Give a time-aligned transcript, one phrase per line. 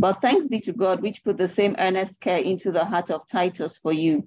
[0.00, 3.26] But thanks be to God, which put the same earnest care into the heart of
[3.26, 4.26] Titus for you.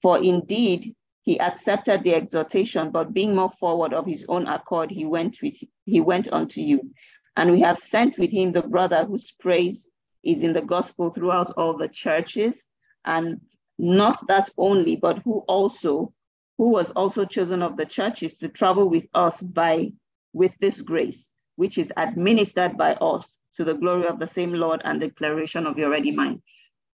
[0.00, 5.04] For indeed, he accepted the exhortation, but being more forward of his own accord, he
[5.04, 6.94] went with he went unto you.
[7.36, 9.90] And we have sent with him the brother whose praise
[10.24, 12.64] is in the gospel throughout all the churches,
[13.04, 13.42] and
[13.78, 16.14] not that only, but who also,
[16.56, 19.92] who was also chosen of the churches to travel with us by
[20.32, 24.80] with this grace, which is administered by us to the glory of the same Lord
[24.84, 26.40] and declaration of your ready mind.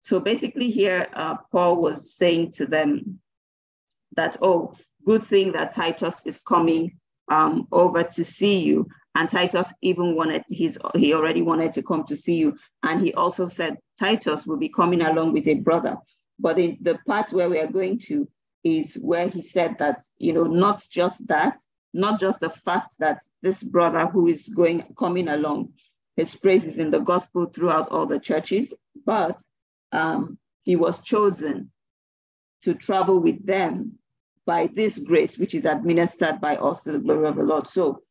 [0.03, 3.19] So basically, here uh, Paul was saying to them
[4.15, 8.87] that, oh, good thing that Titus is coming um, over to see you.
[9.17, 12.57] And Titus even wanted, he's, he already wanted to come to see you.
[12.85, 15.97] And he also said Titus will be coming along with a brother.
[16.39, 18.29] But the part where we are going to
[18.63, 21.59] is where he said that, you know, not just that,
[21.93, 25.73] not just the fact that this brother who is going, coming along,
[26.17, 28.73] his praise is in the gospel throughout all the churches,
[29.07, 29.41] but
[29.93, 31.71] um, he was chosen
[32.63, 33.99] to travel with them
[34.47, 37.67] by this grace, which is administered by us to the glory of the Lord.
[37.67, 38.03] So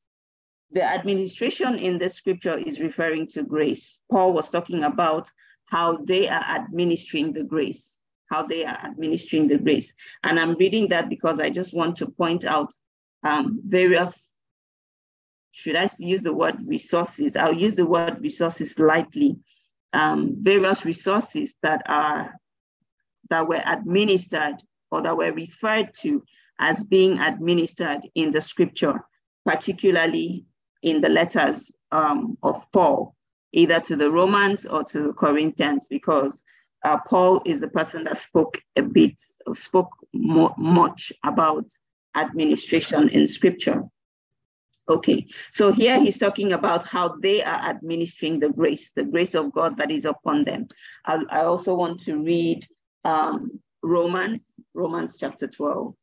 [0.72, 4.00] the administration in the scripture is referring to grace.
[4.10, 5.30] Paul was talking about
[5.66, 7.98] how they are administering the grace,
[8.30, 9.94] how they are administering the grace.
[10.24, 12.74] And I'm reading that because I just want to point out
[13.24, 14.31] um, various,
[15.52, 17.36] should I use the word resources?
[17.36, 19.38] I'll use the word resources lightly.
[19.94, 22.34] Um, various resources that are
[23.30, 24.56] that were administered
[24.90, 26.24] or that were referred to
[26.60, 29.02] as being administered in the scripture,
[29.46, 30.46] particularly
[30.84, 33.16] in the letters um, of Paul,
[33.54, 36.44] either to the Romans or to the Corinthians, because
[36.84, 39.22] uh, Paul is the person that spoke a bit,
[39.54, 41.66] spoke more, much about
[42.16, 43.84] administration in scripture.
[44.92, 49.54] Okay, so here he's talking about how they are administering the grace, the grace of
[49.54, 50.68] God that is upon them.
[51.06, 52.68] I, I also want to read
[53.06, 55.96] um, Romans, Romans chapter 12.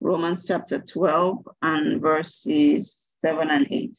[0.00, 3.98] Romans chapter 12 and verses 7 and 8.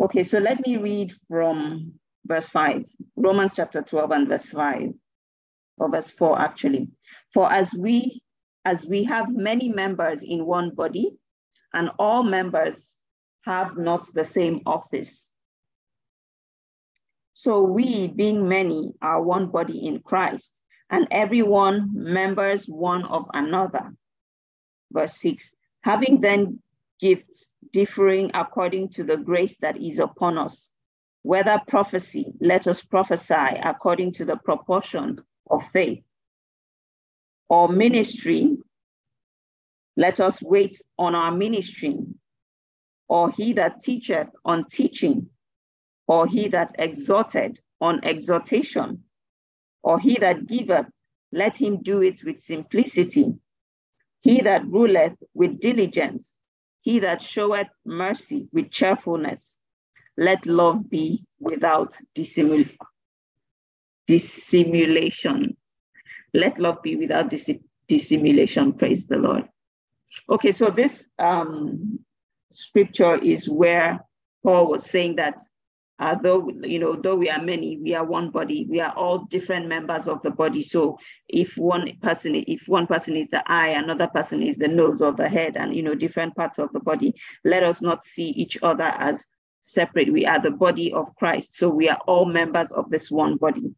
[0.00, 1.94] Okay, so let me read from
[2.26, 2.84] verse 5,
[3.16, 4.92] Romans chapter 12 and verse 5,
[5.78, 6.88] or verse 4 actually.
[7.32, 8.22] For as we
[8.64, 11.10] as we have many members in one body,
[11.72, 12.92] and all members
[13.44, 15.30] have not the same office.
[17.32, 23.94] So we, being many, are one body in Christ, and everyone members one of another.
[24.92, 26.60] Verse 6 Having then
[27.00, 30.70] gifts differing according to the grace that is upon us,
[31.22, 36.02] whether prophecy, let us prophesy according to the proportion of faith,
[37.48, 38.56] or ministry,
[39.96, 41.96] let us wait on our ministry,
[43.08, 45.28] or he that teacheth on teaching,
[46.08, 49.04] or he that exhorted on exhortation,
[49.82, 50.86] or he that giveth,
[51.32, 53.34] let him do it with simplicity.
[54.22, 56.34] He that ruleth with diligence,
[56.82, 59.58] he that showeth mercy with cheerfulness,
[60.16, 62.70] let love be without dissimul-
[64.08, 65.56] dissimulation.
[66.34, 67.50] Let love be without dis-
[67.86, 68.72] dissimulation.
[68.72, 69.48] Praise the Lord.
[70.28, 72.00] Okay, so this um,
[72.52, 74.00] scripture is where
[74.42, 75.40] Paul was saying that
[76.00, 79.24] uh, though you know though we are many we are one body we are all
[79.30, 80.96] different members of the body so
[81.28, 85.12] if one person if one person is the eye another person is the nose or
[85.12, 87.12] the head and you know different parts of the body
[87.44, 89.26] let us not see each other as
[89.62, 93.36] separate we are the body of christ so we are all members of this one
[93.36, 93.74] body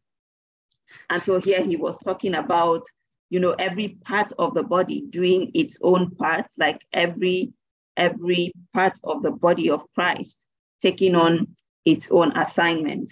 [1.09, 2.83] and so here he was talking about
[3.29, 7.51] you know every part of the body doing its own parts like every
[7.97, 10.47] every part of the body of christ
[10.81, 11.47] taking on
[11.85, 13.11] its own assignment.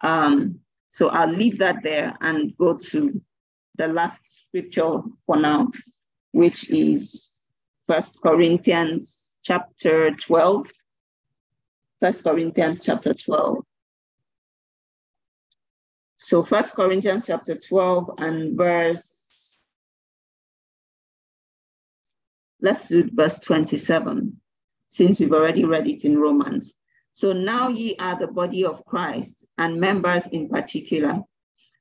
[0.00, 0.60] Um,
[0.90, 3.20] so I'll leave that there and go to
[3.76, 5.70] the last scripture for now,
[6.32, 7.48] which is
[7.86, 10.66] First Corinthians chapter 12.
[12.00, 13.64] First Corinthians chapter 12.
[16.24, 19.58] So First Corinthians chapter 12 and verse,
[22.60, 24.40] let's do verse 27,
[24.88, 26.74] since we've already read it in Romans.
[27.14, 31.18] So now ye are the body of Christ and members in particular.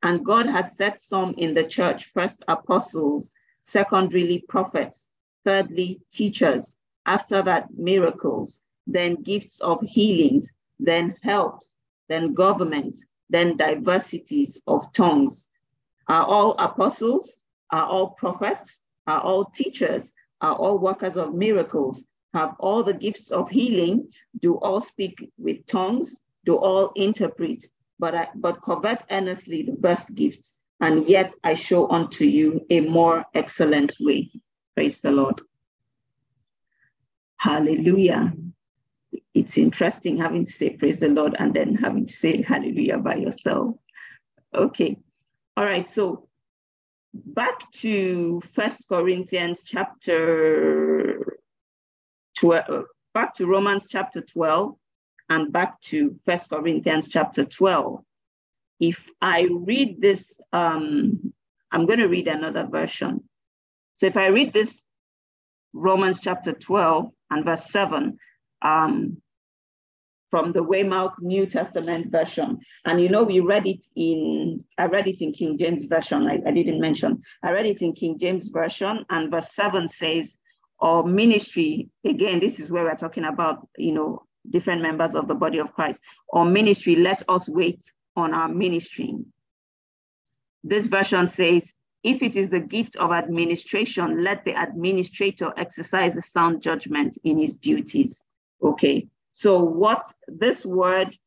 [0.01, 5.07] And God has set some in the church, first apostles, secondarily prophets,
[5.45, 11.77] thirdly teachers, after that miracles, then gifts of healings, then helps,
[12.09, 12.97] then government,
[13.31, 15.48] then diversities of tongues.
[16.07, 17.38] Are all apostles?
[17.72, 18.80] Are all prophets?
[19.07, 20.13] Are all teachers?
[20.42, 22.04] Are all workers of miracles?
[22.33, 24.07] have all the gifts of healing,
[24.39, 27.66] do all speak with tongues, do all interpret,
[28.00, 32.80] but I, but covet earnestly the best gifts, and yet I show unto you a
[32.81, 34.31] more excellent way.
[34.75, 35.42] Praise the Lord.
[37.38, 38.33] Hallelujah.
[39.33, 43.16] It's interesting having to say praise the Lord and then having to say hallelujah by
[43.16, 43.75] yourself.
[44.54, 44.98] Okay.
[45.56, 45.88] All right.
[45.88, 46.28] So
[47.13, 51.38] back to First Corinthians chapter
[52.38, 54.75] 12, back to Romans chapter 12
[55.30, 58.04] and back to First Corinthians chapter 12.
[58.81, 61.33] If I read this, um,
[61.72, 63.24] I'm going to read another version.
[63.95, 64.83] So if I read this
[65.74, 68.18] Romans chapter 12 and verse 7
[68.61, 69.21] um,
[70.31, 72.59] from the Weymouth New Testament version.
[72.85, 76.39] And you know, we read it in, I read it in King James Version, I,
[76.47, 77.21] I didn't mention.
[77.43, 80.37] I read it in King James Version, and verse 7 says,
[80.79, 85.35] or ministry, again, this is where we're talking about, you know, different members of the
[85.35, 85.99] body of Christ,
[86.29, 87.83] or ministry, let us wait
[88.15, 89.15] on our ministry.
[90.63, 91.73] This version says,
[92.03, 97.37] if it is the gift of administration, let the administrator exercise a sound judgment in
[97.37, 98.25] his duties.
[98.63, 101.17] Okay, so what this word,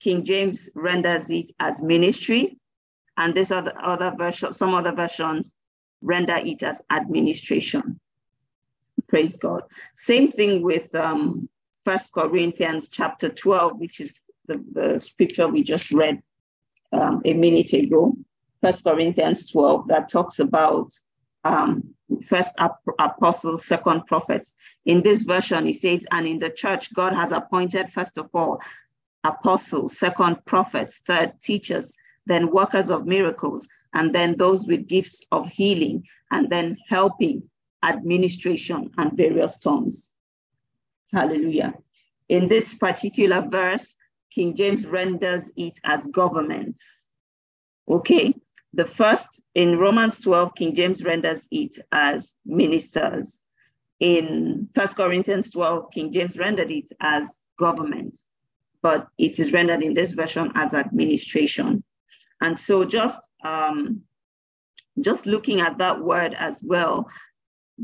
[0.00, 2.58] King James renders it as ministry,
[3.16, 5.52] and this other, other version, some other versions
[6.00, 8.00] render it as administration.
[9.08, 9.62] Praise God.
[9.94, 11.48] Same thing with um,
[11.84, 16.22] First Corinthians chapter 12, which is the, the scripture we just read
[16.92, 18.16] um, a minute ago.
[18.62, 20.92] First Corinthians 12, that talks about
[21.44, 21.94] um,
[22.24, 22.54] first
[22.98, 24.54] apostles, second prophets.
[24.84, 28.60] In this version, he says, and in the church, God has appointed, first of all,
[29.24, 31.92] apostles, second prophets, third teachers,
[32.26, 37.42] then workers of miracles, and then those with gifts of healing, and then helping,
[37.82, 40.12] administration, and various tongues.
[41.12, 41.74] Hallelujah.
[42.28, 43.96] In this particular verse,
[44.32, 46.82] King James renders it as governments.
[47.88, 48.34] Okay,
[48.74, 53.44] the first in Romans 12, King James renders it as ministers.
[54.00, 58.16] In First Corinthians 12, King James rendered it as government,
[58.80, 61.84] but it is rendered in this version as administration.
[62.40, 64.02] And so just um,
[65.00, 67.08] just looking at that word as well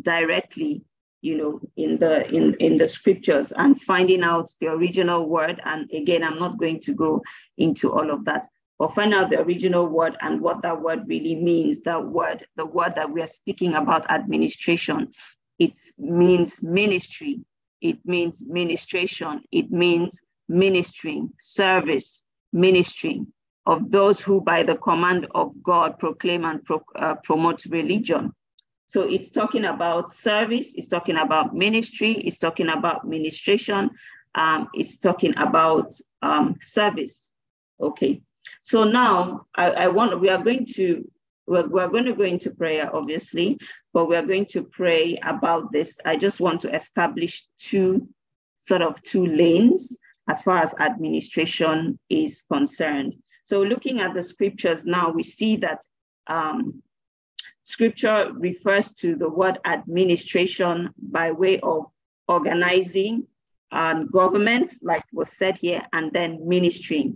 [0.03, 0.85] directly,
[1.21, 5.61] you know, in the in in the scriptures and finding out the original word.
[5.65, 7.23] And again, I'm not going to go
[7.57, 11.35] into all of that or find out the original word and what that word really
[11.35, 11.81] means.
[11.83, 15.13] That word, the word that we are speaking about, administration,
[15.59, 17.41] it means ministry,
[17.81, 22.23] it means ministration, it means ministering, service,
[22.53, 23.27] ministering
[23.69, 28.33] of those who, by the command of God, proclaim and pro, uh, promote religion.
[28.87, 33.91] So it's talking about service, it's talking about ministry, it's talking about ministration,
[34.35, 35.93] um, it's talking about
[36.23, 37.29] um, service.
[37.79, 38.23] Okay.
[38.63, 41.11] So now I, I want, we are going to,
[41.47, 43.59] we're, we're going to go into prayer, obviously,
[43.93, 45.99] but we are going to pray about this.
[46.05, 48.09] I just want to establish two
[48.61, 49.97] sort of two lanes
[50.29, 53.15] as far as administration is concerned.
[53.47, 55.81] So looking at the scriptures now, we see that
[56.27, 56.83] um,
[57.63, 61.87] scripture refers to the word administration by way of
[62.29, 63.27] organizing
[63.71, 67.15] and government, like was said here, and then ministry.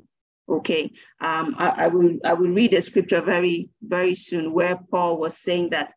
[0.49, 5.19] Okay, um, I, I, will I will read a scripture very very soon where Paul
[5.19, 5.95] was saying that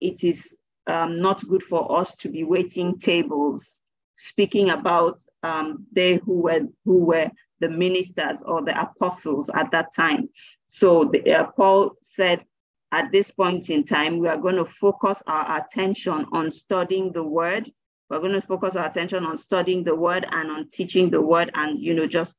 [0.00, 0.56] it is
[0.86, 3.80] um, not good for us to be waiting tables,
[4.16, 7.30] speaking about um, they who were who were
[7.60, 10.28] the ministers or the apostles at that time.
[10.66, 12.44] So the, uh, Paul said,
[12.92, 17.22] at this point in time, we are going to focus our attention on studying the
[17.22, 17.70] word.
[18.10, 21.50] We're going to focus our attention on studying the word and on teaching the word
[21.54, 22.34] and, you know, just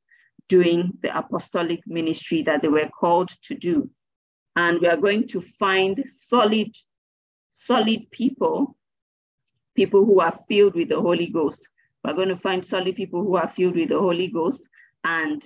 [0.50, 3.90] doing the apostolic ministry that they were called to do.
[4.56, 6.76] And we are going to find solid,
[7.52, 8.76] solid people,
[9.76, 11.68] people who are filled with the Holy Ghost.
[12.04, 14.68] We're going to find solid people who are filled with the Holy Ghost,
[15.04, 15.44] and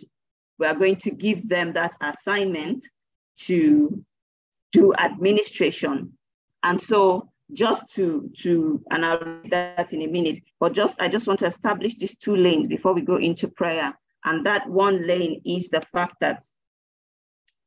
[0.59, 2.85] we are going to give them that assignment
[3.41, 4.03] to
[4.71, 6.17] do administration.
[6.63, 11.07] And so just to to and I'll read that in a minute, but just I
[11.07, 13.97] just want to establish these two lanes before we go into prayer.
[14.25, 16.43] And that one lane is the fact that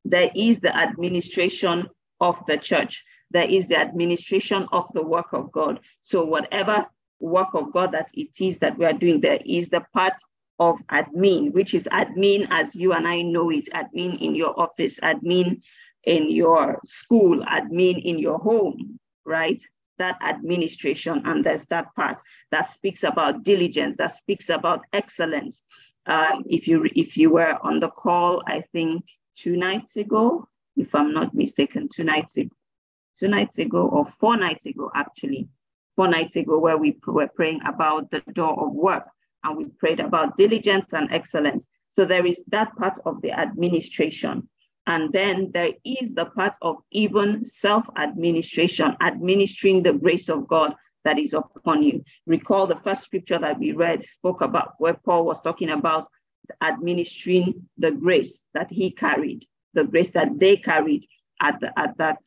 [0.05, 1.89] there is the administration
[2.21, 3.05] of the church.
[3.31, 5.81] There is the administration of the work of God.
[6.03, 6.87] So whatever
[7.21, 10.15] work of God that it is that we are doing, there is the part
[10.59, 14.99] of admin, which is admin as you and I know it, admin in your office,
[15.01, 15.63] admin
[16.05, 19.63] in your school, admin in your home, right?
[20.01, 25.63] that administration and there's that part that speaks about diligence, that speaks about excellence.
[26.07, 29.05] Um, if you if you were on the call, I think
[29.35, 32.55] two nights ago, if I'm not mistaken, two nights ago,
[33.19, 35.49] two nights ago or four nights ago, actually,
[35.97, 39.05] four nights ago, where we were praying about the door of work
[39.45, 41.67] and we prayed about diligence and excellence.
[41.91, 44.49] So there is that part of the administration.
[44.87, 50.75] And then there is the part of even self administration, administering the grace of God
[51.05, 52.05] that is upon you.
[52.27, 56.07] Recall the first scripture that we read spoke about where Paul was talking about
[56.63, 61.07] administering the grace that he carried, the grace that they carried
[61.41, 62.19] at, the, at that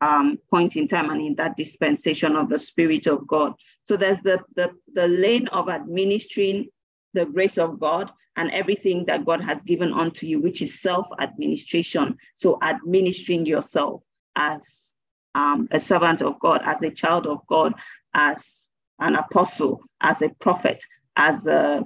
[0.00, 3.54] um, point in time and in that dispensation of the Spirit of God.
[3.84, 6.68] So there's the, the, the lane of administering
[7.14, 11.06] the grace of God and everything that God has given unto you, which is self
[11.20, 12.16] administration.
[12.36, 14.02] So administering yourself
[14.36, 14.92] as
[15.34, 17.74] um, a servant of God, as a child of God,
[18.14, 18.68] as
[19.00, 20.84] an apostle, as a prophet,
[21.16, 21.84] as a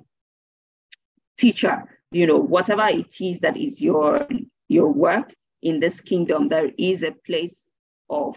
[1.38, 4.26] teacher, you know, whatever it is that is your
[4.68, 7.68] your work in this kingdom, there is a place
[8.08, 8.36] of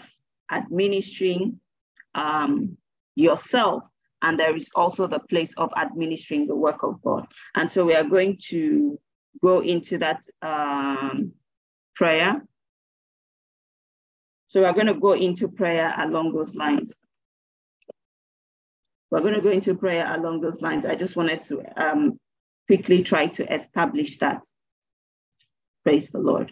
[0.51, 1.59] administering
[2.15, 2.77] um,
[3.15, 3.83] yourself,
[4.21, 7.27] and there is also the place of administering the work of God.
[7.55, 8.99] And so we are going to
[9.41, 11.31] go into that um,
[11.95, 12.41] prayer.
[14.47, 16.99] So we're going to go into prayer along those lines.
[19.11, 20.85] We're going to go into prayer along those lines.
[20.85, 22.19] I just wanted to um,
[22.67, 24.43] quickly try to establish that.
[25.83, 26.51] Praise the Lord.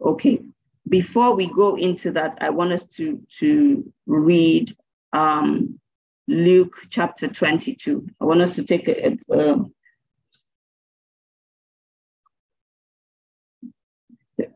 [0.00, 0.40] Okay.
[0.88, 4.74] Before we go into that, I want us to, to read
[5.12, 5.80] um,
[6.28, 8.06] Luke chapter 22.
[8.20, 9.64] I want us to take a, a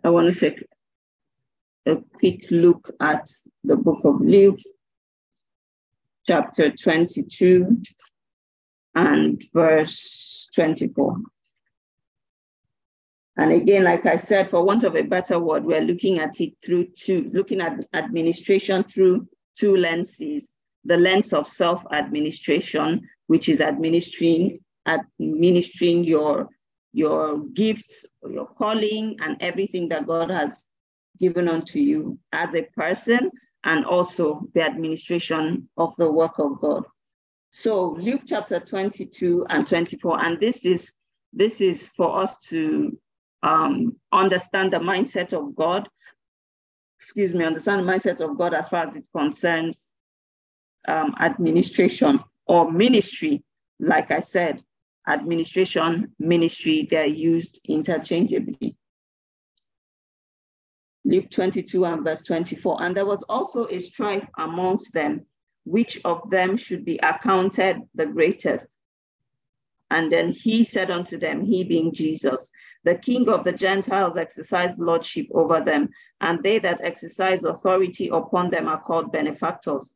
[0.05, 0.67] I want to take
[1.87, 3.31] a quick look at
[3.65, 4.59] the book of Luke,
[6.26, 7.83] chapter 22
[8.95, 11.17] and verse 24.
[13.38, 16.52] And again, like I said, for want of a better word, we're looking at it
[16.64, 19.26] through two, looking at administration through
[19.57, 20.52] two lenses
[20.85, 26.49] the lens of self-administration, which is administering administering your
[26.93, 30.62] your gifts, your calling, and everything that God has
[31.19, 33.31] given unto you as a person,
[33.64, 36.85] and also the administration of the work of God.
[37.50, 40.95] So Luke chapter 22 and 24, and this is
[41.33, 42.99] this is for us to
[43.42, 45.88] um, understand the mindset of God.
[46.99, 49.92] Excuse me, understand the mindset of God as far as it concerns
[50.87, 53.42] um, administration or ministry,
[53.78, 54.62] like I said,
[55.09, 58.76] administration, ministry, they're used interchangeably.
[61.05, 62.83] Luke 22 and verse 24.
[62.83, 65.27] And there was also a strife amongst them,
[65.65, 68.79] which of them should be accounted the greatest.
[69.91, 72.51] And then he said unto them, he being Jesus,
[72.83, 75.91] the king of the Gentiles exercised lordship over them,
[76.21, 79.93] and they that exercise authority upon them are called benefactors.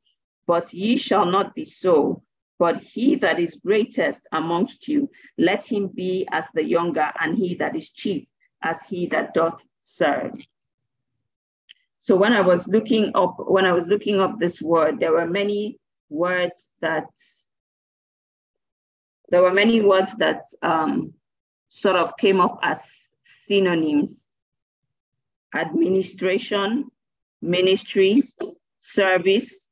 [0.47, 2.23] But ye shall not be so.
[2.59, 7.55] But he that is greatest amongst you, let him be as the younger, and he
[7.57, 8.27] that is chief
[8.63, 10.33] as he that doth serve.
[12.07, 15.27] So when I was looking up, when I was looking up this word, there were
[15.27, 17.09] many words that
[19.31, 21.15] there were many words that um,
[21.67, 22.89] sort of came up as
[23.25, 24.25] synonyms:
[25.53, 26.93] administration,
[27.43, 28.23] ministry,
[28.79, 29.69] service,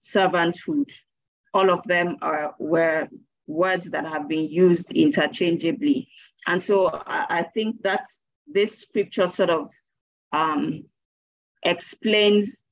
[0.00, 0.90] servanthood.
[1.52, 3.08] All of them are were
[3.48, 6.06] words that have been used interchangeably.
[6.46, 8.06] And so I, I think that
[8.46, 9.70] this scripture sort of
[10.32, 10.84] um,
[11.64, 12.64] explains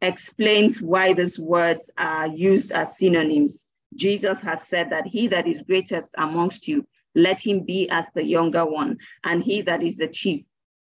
[0.00, 3.66] explains why these words are used as synonyms.
[3.96, 8.24] Jesus has said that he that is greatest amongst you, let him be as the
[8.24, 10.44] younger one, and he that is the chief,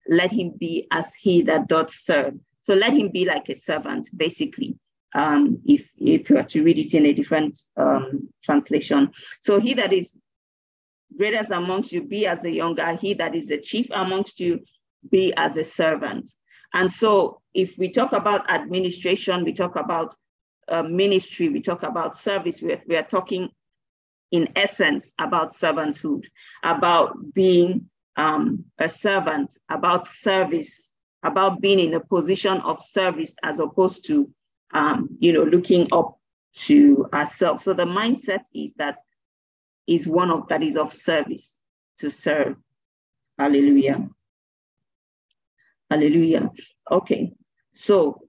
[0.08, 2.34] let him be as he that doth serve.
[2.60, 4.78] So let him be like a servant, basically
[5.14, 9.10] um, if, if you were to read it in a different um, translation.
[9.40, 10.16] So he that is
[11.16, 12.96] greatest amongst you, be as the younger.
[12.96, 14.60] He that is the chief amongst you,
[15.10, 16.32] be as a servant.
[16.72, 20.14] And so if we talk about administration, we talk about
[20.68, 23.48] uh, ministry, we talk about service, we are, we are talking
[24.30, 26.22] in essence about servanthood,
[26.62, 30.92] about being um, a servant, about service,
[31.24, 34.30] about being in a position of service as opposed to
[34.72, 36.18] um, you know, looking up
[36.52, 37.64] to ourselves.
[37.64, 38.98] So the mindset is that
[39.86, 41.60] is one of that is of service
[41.98, 42.56] to serve.
[43.38, 44.08] Hallelujah.
[45.90, 46.50] Hallelujah.
[46.90, 47.32] Okay.
[47.72, 48.22] So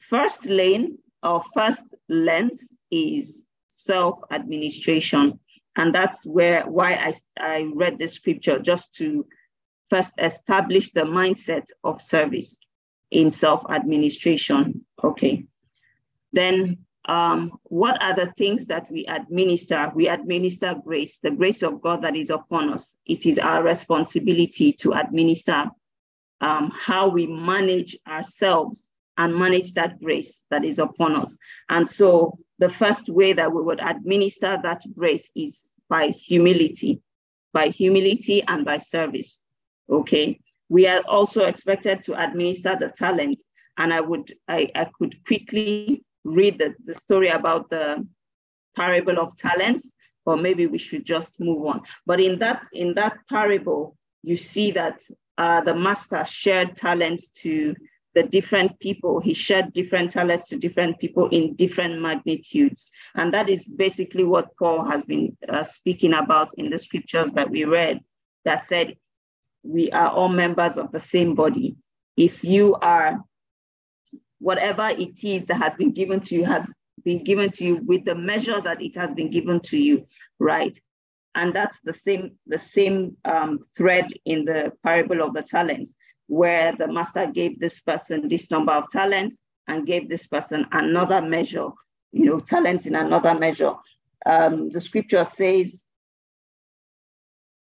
[0.00, 5.38] first lane our first lens is self-administration.
[5.76, 9.26] And that's where why I, I read the scripture just to
[9.90, 12.60] first establish the mindset of service
[13.10, 14.84] in self-administration.
[15.02, 15.46] Okay.
[16.32, 19.92] Then um, what are the things that we administer?
[19.94, 22.96] We administer grace, the grace of God that is upon us.
[23.04, 25.70] It is our responsibility to administer
[26.40, 31.38] um, how we manage ourselves and manage that grace that is upon us.
[31.68, 37.00] And so the first way that we would administer that grace is by humility,
[37.52, 39.40] by humility and by service.
[39.90, 40.40] Okay.
[40.68, 43.44] We are also expected to administer the talents.
[43.78, 48.06] And I would, I, I could quickly read the, the story about the
[48.74, 49.92] parable of talents,
[50.26, 51.82] or maybe we should just move on.
[52.04, 55.00] But in that, in that parable, you see that
[55.38, 57.74] uh, the master shared talents to
[58.14, 59.20] the different people.
[59.20, 62.90] He shared different talents to different people in different magnitudes.
[63.14, 67.50] And that is basically what Paul has been uh, speaking about in the scriptures that
[67.50, 68.00] we read
[68.46, 68.96] that said,
[69.62, 71.76] we are all members of the same body.
[72.16, 73.22] If you are,
[74.38, 76.66] whatever it is that has been given to you has
[77.04, 80.06] been given to you with the measure that it has been given to you,
[80.38, 80.78] right?
[81.36, 85.94] And that's the same, the same um, thread in the parable of the talents
[86.28, 89.36] where the master gave this person this number of talents
[89.68, 91.68] and gave this person another measure,
[92.12, 93.74] you know, talents in another measure.
[94.24, 95.86] Um, the scripture says,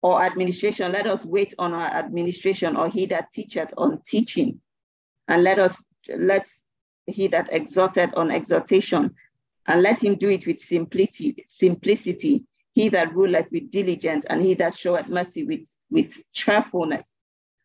[0.03, 4.62] or administration, let us wait on our administration, or he that teacheth on teaching,
[5.27, 5.82] and let us
[6.18, 6.65] let's
[7.08, 9.15] he that exhorted on exhortation,
[9.65, 14.53] and let him do it with simplicity, simplicity, he that ruleth with diligence, and he
[14.56, 17.15] that showeth mercy with, with cheerfulness.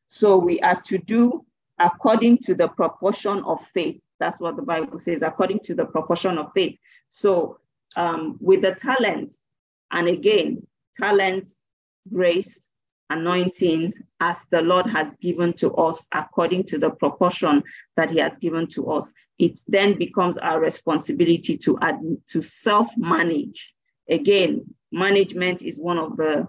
[0.08, 1.44] So we are to do
[1.78, 4.00] according to the proportion of faith.
[4.20, 6.78] That's what the Bible says, according to the proportion of faith.
[7.10, 7.58] So
[7.96, 9.42] um, with the talents,
[9.90, 11.56] and again, talents,
[12.12, 12.68] grace,
[13.11, 17.62] anointing, as the Lord has given to us according to the proportion
[17.96, 23.74] that He has given to us, it then becomes our responsibility to add, to self-manage.
[24.09, 26.47] Again, management is one of the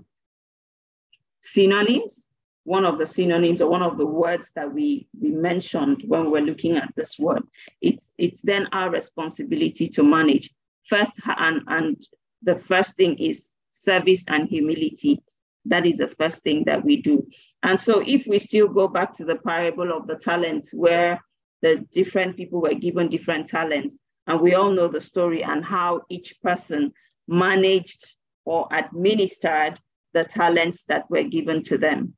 [1.41, 2.29] synonyms
[2.69, 6.39] one of the synonyms or one of the words that we, we mentioned when we're
[6.39, 7.41] looking at this word.
[7.81, 10.51] It's, it's then our responsibility to manage.
[10.85, 11.97] First, and, and
[12.43, 15.19] the first thing is service and humility.
[15.65, 17.27] That is the first thing that we do.
[17.63, 21.19] And so if we still go back to the parable of the talents where
[21.63, 26.01] the different people were given different talents, and we all know the story and how
[26.09, 26.93] each person
[27.29, 28.05] managed
[28.45, 29.79] or administered
[30.13, 32.15] the talents that were given to them.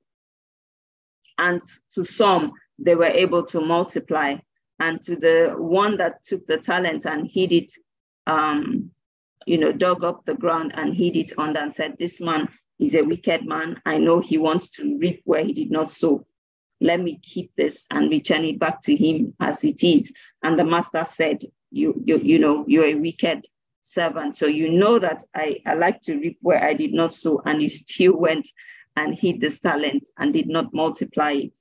[1.38, 1.62] And
[1.96, 4.38] to some they were able to multiply.
[4.80, 7.72] And to the one that took the talent and hid it
[8.28, 8.92] um,
[9.46, 12.48] you know dug up the ground and hid it under and said this man
[12.80, 13.80] is a wicked man.
[13.86, 16.26] I know he wants to reap where he did not sow.
[16.80, 20.12] Let me keep this and return it back to him as it is.
[20.42, 23.46] And the master said you you, you know you're a wicked
[23.82, 27.42] servant so you know that I, I like to reap where i did not sow
[27.46, 28.48] and you still went
[28.96, 31.58] and hid this talent and did not multiply it.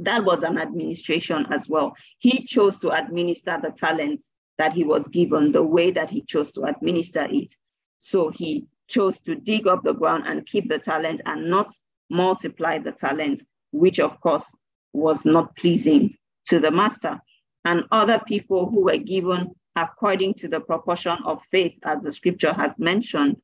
[0.00, 1.94] That was an administration as well.
[2.18, 4.22] He chose to administer the talent
[4.56, 7.52] that he was given the way that he chose to administer it.
[7.98, 11.72] So he chose to dig up the ground and keep the talent and not
[12.10, 14.56] multiply the talent, which of course
[14.92, 17.20] was not pleasing to the master.
[17.64, 22.52] And other people who were given according to the proportion of faith, as the scripture
[22.52, 23.36] has mentioned,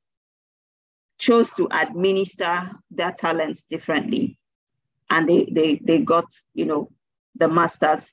[1.19, 4.39] chose to administer their talents differently.
[5.11, 6.91] And they, they, they got, you know,
[7.37, 8.13] the master's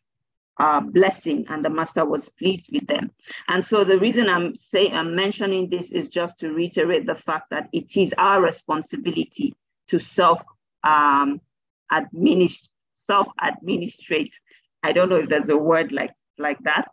[0.60, 3.12] uh, blessing and the master was pleased with them.
[3.48, 7.50] And so the reason I'm saying I'm mentioning this is just to reiterate the fact
[7.50, 9.56] that it is our responsibility
[9.88, 10.44] to self
[10.84, 11.42] um,
[11.92, 14.36] administer, self administrate.
[14.84, 16.88] I don't know if there's a word like like that,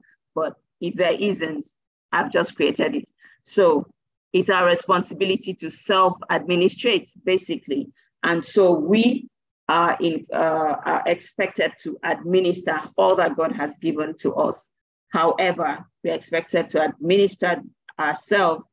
[0.80, 1.66] if there isn't,
[2.12, 3.10] I've just created it.
[3.42, 3.86] So
[4.32, 7.90] it's our responsibility to self-administrate, basically.
[8.22, 9.28] And so we
[9.68, 14.68] are, in, uh, are expected to administer all that God has given to us.
[15.10, 17.62] However, we're expected to administer
[17.98, 18.66] ourselves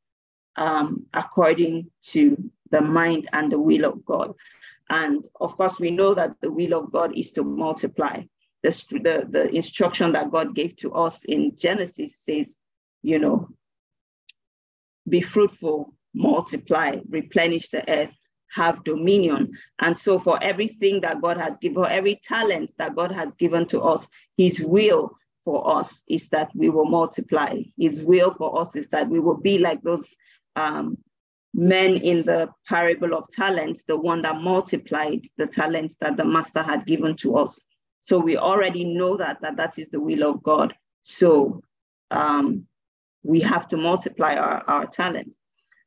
[0.57, 4.33] um, according to the mind and the will of God.
[4.89, 8.23] And of course, we know that the will of God is to multiply.
[8.65, 12.57] The, the, the instruction that God gave to us in Genesis says,
[13.03, 13.49] you know,
[15.07, 18.09] be fruitful, multiply, replenish the earth,
[18.51, 19.51] have dominion.
[19.79, 23.81] And so, for everything that God has given, every talent that God has given to
[23.81, 27.61] us, His will for us is that we will multiply.
[27.77, 30.15] His will for us is that we will be like those
[30.55, 30.97] um,
[31.53, 36.63] men in the parable of talents, the one that multiplied the talents that the master
[36.63, 37.59] had given to us.
[38.05, 40.75] So we already know that that, that is the will of God.
[41.01, 41.63] So
[42.11, 42.67] um,
[43.23, 45.39] we have to multiply our, our talents.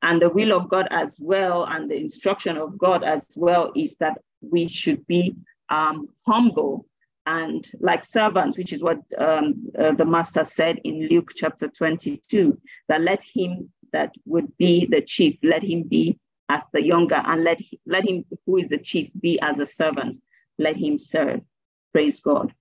[0.02, 3.98] And the will of God as well, and the instruction of God as well, is
[3.98, 5.36] that we should be
[5.68, 6.86] um, humble
[7.26, 12.60] and like servants, which is what um, uh, the master said in Luke chapter 22,
[12.88, 17.44] that let him that would be the chief, let him be as the younger, and
[17.44, 20.18] let, let him who is the chief be as a servant,
[20.58, 21.42] let him serve.
[21.98, 22.54] Praise God.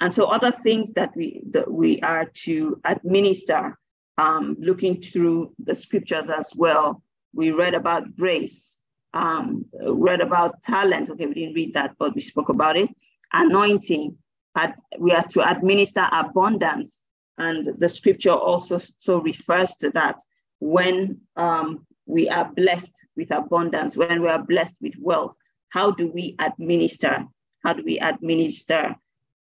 [0.00, 3.76] And so other things that we that we are to administer,
[4.18, 7.02] um, looking through the scriptures as well.
[7.32, 8.78] We read about grace,
[9.14, 11.10] um, read about talent.
[11.10, 12.88] Okay, we didn't read that, but we spoke about it.
[13.32, 14.16] Anointing,
[14.54, 17.00] ad, we are to administer abundance.
[17.36, 20.20] And the scripture also so refers to that
[20.60, 25.34] when um, we are blessed with abundance, when we are blessed with wealth,
[25.74, 27.26] how do we administer?
[27.64, 28.94] How do we administer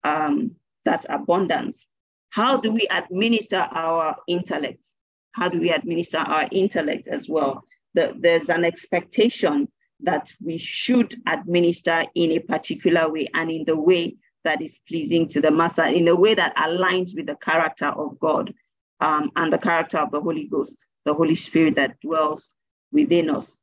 [0.05, 1.87] um, that abundance?
[2.29, 4.87] How do we administer our intellect?
[5.33, 7.65] How do we administer our intellect as well?
[7.95, 9.69] The, there's an expectation
[10.01, 15.29] that we should administer in a particular way and in the way that is pleasing
[15.29, 18.53] to the master, in a way that aligns with the character of God
[19.01, 22.55] um, and the character of the Holy Ghost, the Holy Spirit that dwells
[22.93, 23.59] within us.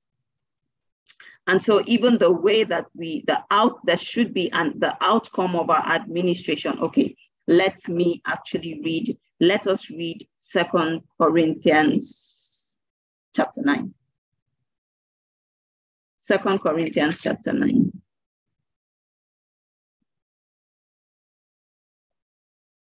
[1.48, 5.56] And so even the way that we, the out, there should be and the outcome
[5.56, 6.80] of our administration.
[6.80, 7.16] Okay,
[7.48, 12.76] let me actually read, let us read Second Corinthians
[13.36, 13.94] chapter 9.
[16.18, 17.92] Second Corinthians chapter 9.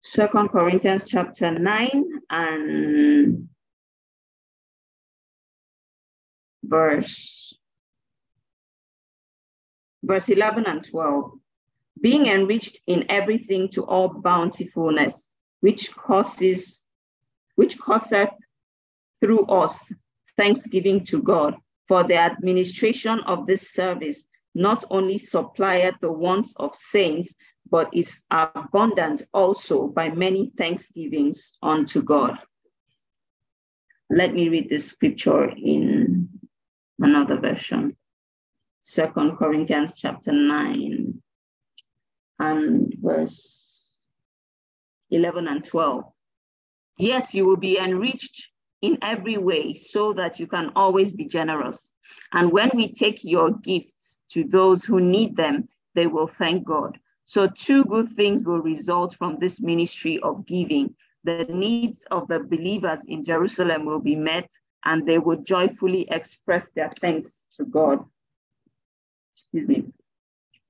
[0.02, 3.48] Second Corinthians chapter 9 and
[6.64, 7.59] verse
[10.02, 11.32] verse 11 and 12.
[12.00, 16.84] Being enriched in everything to all bountifulness, which causes,
[17.56, 18.30] which causeth
[19.20, 19.92] through us
[20.36, 26.74] thanksgiving to God for the administration of this service, not only supplieth the wants of
[26.74, 27.34] saints,
[27.70, 32.38] but is abundant also by many thanksgivings unto God.
[34.08, 36.28] Let me read this scripture in
[36.98, 37.96] another version.
[38.90, 41.22] Second Corinthians chapter 9
[42.40, 43.88] and verse
[45.10, 46.02] 11 and 12.
[46.98, 48.50] Yes, you will be enriched
[48.82, 51.92] in every way so that you can always be generous.
[52.32, 56.98] And when we take your gifts to those who need them, they will thank God.
[57.26, 60.96] So, two good things will result from this ministry of giving.
[61.22, 64.50] The needs of the believers in Jerusalem will be met,
[64.84, 68.04] and they will joyfully express their thanks to God
[69.42, 69.84] excuse me.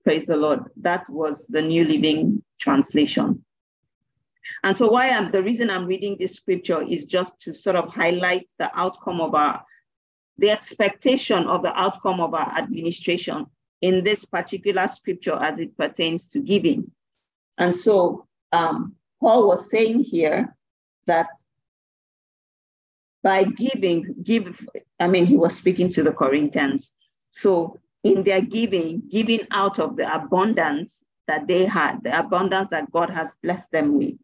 [0.05, 0.61] Praise the Lord.
[0.77, 3.45] That was the New Living Translation.
[4.63, 7.89] And so why I'm the reason I'm reading this scripture is just to sort of
[7.89, 9.65] highlight the outcome of our
[10.39, 13.47] the expectation of the outcome of our administration
[13.83, 16.91] in this particular scripture as it pertains to giving.
[17.59, 20.57] And so um, Paul was saying here
[21.07, 21.29] that
[23.23, 24.67] by giving, give,
[24.99, 26.91] I mean, he was speaking to the Corinthians.
[27.31, 32.91] So in their giving, giving out of the abundance that they had, the abundance that
[32.91, 34.15] God has blessed them with,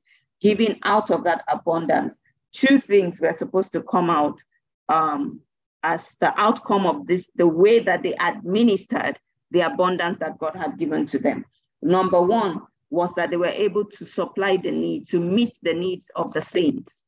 [0.41, 2.21] giving out of that abundance.
[2.53, 4.41] Two things were supposed to come out
[4.89, 5.41] um,
[5.83, 9.19] as the outcome of this, the way that they administered
[9.51, 11.45] the abundance that God had given to them.
[11.83, 16.11] Number one was that they were able to supply the need, to meet the needs
[16.17, 17.05] of the saints.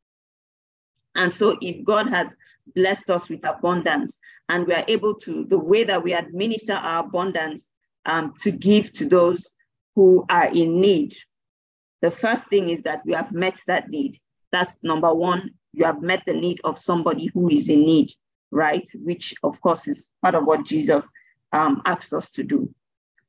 [1.14, 2.36] And so, if God has
[2.74, 7.04] blessed us with abundance, and we are able to, the way that we administer our
[7.04, 7.68] abundance,
[8.06, 9.52] um, to give to those
[9.94, 11.16] who are in need.
[12.00, 14.18] The first thing is that we have met that need.
[14.52, 15.50] That's number one.
[15.72, 18.12] You have met the need of somebody who is in need,
[18.50, 18.88] right?
[18.94, 21.08] Which, of course, is part of what Jesus
[21.52, 22.72] um, asked us to do,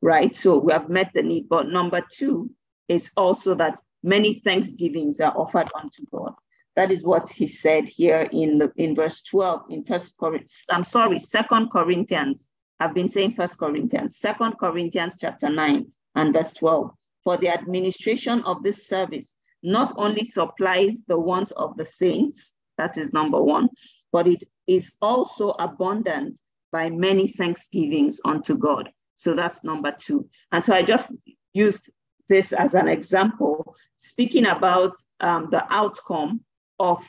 [0.01, 0.35] right?
[0.35, 1.49] So we have met the need.
[1.49, 2.51] But number two
[2.87, 6.33] is also that many thanksgivings are offered unto God.
[6.79, 10.63] That is what he said here in, the, in verse 12 in First Corinthians.
[10.69, 12.47] I'm sorry, Second Corinthians.
[12.79, 16.89] I've been saying First Corinthians, Second Corinthians chapter 9 and verse 12.
[17.25, 22.97] For the administration of this service not only supplies the wants of the saints, that
[22.97, 23.67] is number one,
[24.13, 26.39] but it is also abundant
[26.71, 28.89] by many thanksgivings unto God.
[29.17, 30.29] So that's number two.
[30.53, 31.11] And so I just
[31.51, 31.89] used
[32.29, 36.39] this as an example, speaking about um, the outcome
[36.79, 37.05] of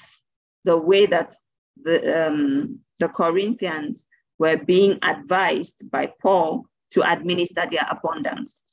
[0.65, 1.35] the way that
[1.83, 4.05] the, um, the Corinthians
[4.39, 8.65] were being advised by Paul to administer their abundance.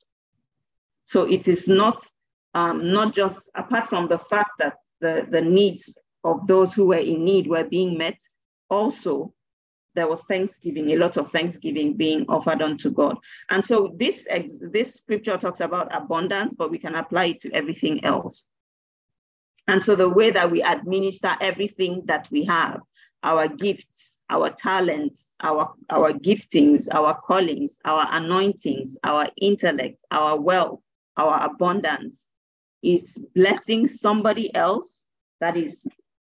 [1.04, 2.04] So it is not,
[2.54, 6.96] um, not just apart from the fact that the, the needs of those who were
[6.96, 8.20] in need were being met,
[8.68, 9.32] also
[9.94, 13.16] there was thanksgiving, a lot of thanksgiving being offered unto God.
[13.50, 14.26] And so this,
[14.60, 18.46] this scripture talks about abundance, but we can apply it to everything else.
[19.68, 22.80] And so the way that we administer everything that we have,
[23.22, 30.80] our gifts, our talents, our, our giftings, our callings, our anointings, our intellect, our wealth,
[31.18, 32.28] our abundance,
[32.82, 35.04] is blessing somebody else.
[35.40, 35.86] That is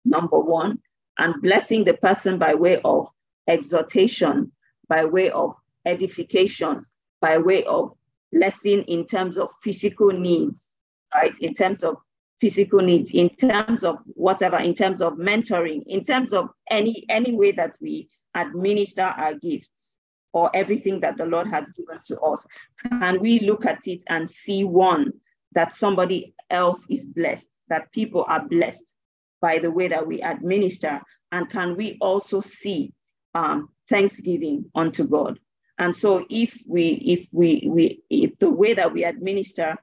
[0.04, 0.78] number one,
[1.18, 3.08] and blessing the person by way of
[3.48, 4.52] exhortation,
[4.88, 5.54] by way of
[5.86, 6.86] edification,
[7.20, 7.92] by way of
[8.32, 10.78] blessing in terms of physical needs,
[11.14, 11.36] right?
[11.40, 11.96] In terms of
[12.40, 17.32] physical needs, in terms of whatever, in terms of mentoring, in terms of any any
[17.32, 19.98] way that we administer our gifts
[20.32, 22.44] or everything that the Lord has given to us.
[22.88, 25.12] Can we look at it and see one
[25.52, 28.96] that somebody else is blessed, that people are blessed
[29.40, 31.00] by the way that we administer?
[31.30, 32.92] And can we also see
[33.34, 35.38] um, thanksgiving unto God.
[35.78, 39.76] And so if we, if we, we, if the way that we administer,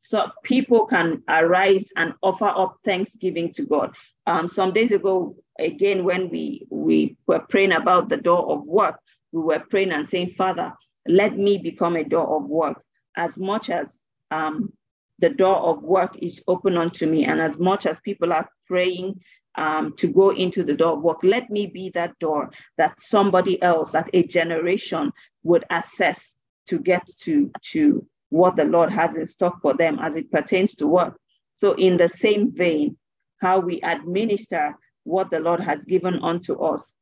[0.00, 3.94] so people can arise and offer up thanksgiving to God.
[4.26, 8.98] Um, some days ago, again, when we, we were praying about the door of work,
[9.32, 10.72] we were praying and saying, Father,
[11.06, 12.82] let me become a door of work
[13.16, 14.72] as much as um,
[15.18, 17.24] the door of work is open unto me.
[17.24, 19.20] And as much as people are praying
[19.56, 21.18] um, to go into the door of work.
[21.22, 26.36] Let me be that door that somebody else, that a generation would access
[26.68, 30.74] to get to, to what the Lord has in stock for them as it pertains
[30.76, 31.18] to work.
[31.54, 32.96] So, in the same vein,
[33.40, 36.92] how we administer what the Lord has given unto us,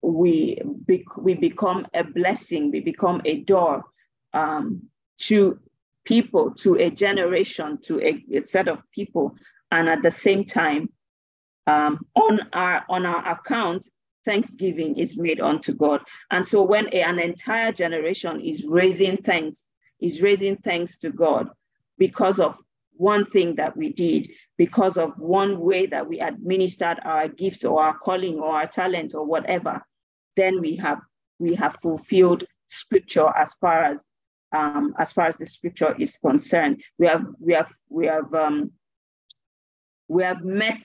[0.00, 0.58] we,
[1.16, 3.84] we become a blessing, we become a door
[4.32, 4.82] um,
[5.18, 5.58] to
[6.04, 9.36] people, to a generation, to a, a set of people.
[9.70, 10.88] And at the same time,
[11.66, 13.86] um, on our on our account,
[14.24, 16.00] thanksgiving is made unto God.
[16.30, 21.50] And so when a, an entire generation is raising thanks, is raising thanks to God
[21.98, 22.58] because of
[22.94, 27.82] one thing that we did, because of one way that we administered our gifts or
[27.82, 29.80] our calling or our talent or whatever,
[30.36, 31.00] then we have
[31.38, 34.12] we have fulfilled scripture as far as
[34.52, 36.82] um, as far as the scripture is concerned.
[36.98, 38.72] We have we have we have um,
[40.08, 40.82] we have met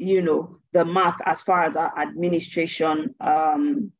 [0.00, 3.92] you know, the mark as far as our administration, um,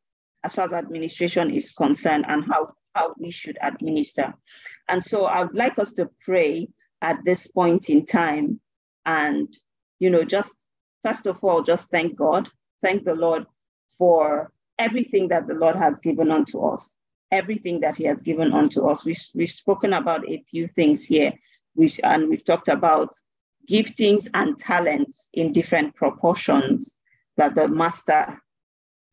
[0.43, 4.35] as far as administration is concerned and how, how we should administer.
[4.89, 6.69] And so I would like us to pray
[7.03, 8.61] at this point in time
[9.07, 9.49] and,
[9.99, 10.53] you know, just
[11.05, 12.49] first of all, just thank God,
[12.83, 13.47] thank the Lord
[13.97, 16.95] for everything that the Lord has given unto us,
[17.31, 19.05] everything that he has given unto us.
[19.05, 21.33] We, we've spoken about a few things here,
[21.75, 23.15] which, and we've talked about
[23.69, 26.99] giftings and talents in different proportions
[27.37, 28.41] that the master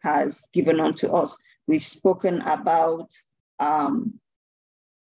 [0.02, 1.36] has given unto us.
[1.68, 3.10] We've spoken about
[3.60, 4.20] um,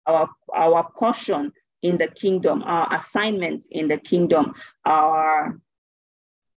[0.05, 4.53] our, our portion in the kingdom, our assignments in the kingdom,
[4.85, 5.59] our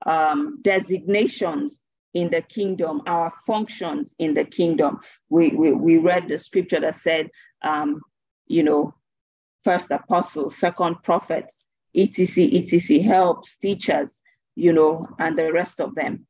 [0.07, 1.81] um, designations
[2.15, 5.01] in the kingdom, our functions in the kingdom.
[5.29, 7.31] We, we, we read the scripture that said,
[7.63, 8.03] um,
[8.47, 8.95] you know,
[9.65, 11.63] first apostles, second prophets,
[11.95, 14.21] etc., etc., helps, teachers,
[14.55, 16.27] you know, and the rest of them.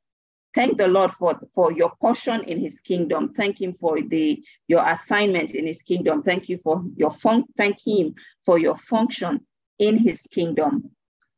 [0.58, 3.32] Thank the Lord for, for your portion in his kingdom.
[3.32, 6.20] Thank him for the your assignment in his kingdom.
[6.20, 9.46] Thank you for your fun, thank him for your function
[9.78, 10.90] in his kingdom.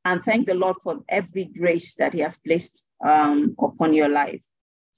[0.06, 4.40] And thank the Lord for every grace that he has placed um, upon your life,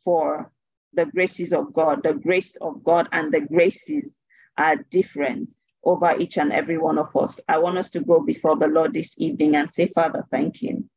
[0.05, 0.53] for
[0.93, 2.05] the graces of God.
[2.05, 4.23] The grace of God and the graces
[4.57, 7.41] are different over each and every one of us.
[7.49, 10.89] I want us to go before the Lord this evening and say, Father, thank you.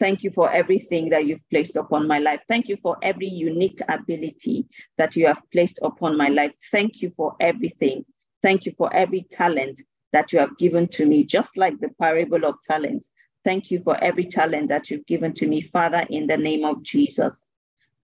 [0.00, 2.40] Thank you for everything that you've placed upon my life.
[2.48, 6.52] Thank you for every unique ability that you have placed upon my life.
[6.70, 8.04] Thank you for everything.
[8.42, 9.82] Thank you for every talent
[10.12, 13.10] that you have given to me, just like the parable of talents.
[13.44, 16.82] Thank you for every talent that you've given to me, Father, in the name of
[16.82, 17.48] Jesus.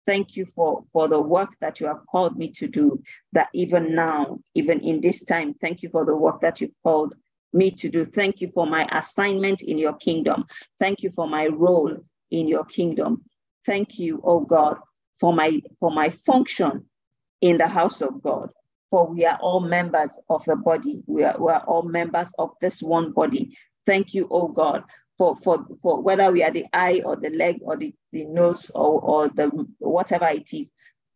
[0.07, 3.03] Thank you for, for the work that you have called me to do,
[3.33, 7.15] that even now, even in this time, thank you for the work that you've called
[7.55, 8.05] me to do.
[8.05, 10.45] Thank you for my assignment in your kingdom.
[10.79, 11.97] Thank you for my role
[12.31, 13.23] in your kingdom.
[13.65, 14.79] Thank you, oh God,
[15.19, 16.85] for my for my function
[17.41, 18.51] in the house of God,
[18.91, 21.03] for we are all members of the body.
[21.07, 23.57] We are, we are all members of this one body.
[23.87, 24.85] Thank you, oh God,
[25.19, 28.71] for, for, for whether we are the eye or the leg or the, the nose
[28.75, 30.71] or, or the whatever it is.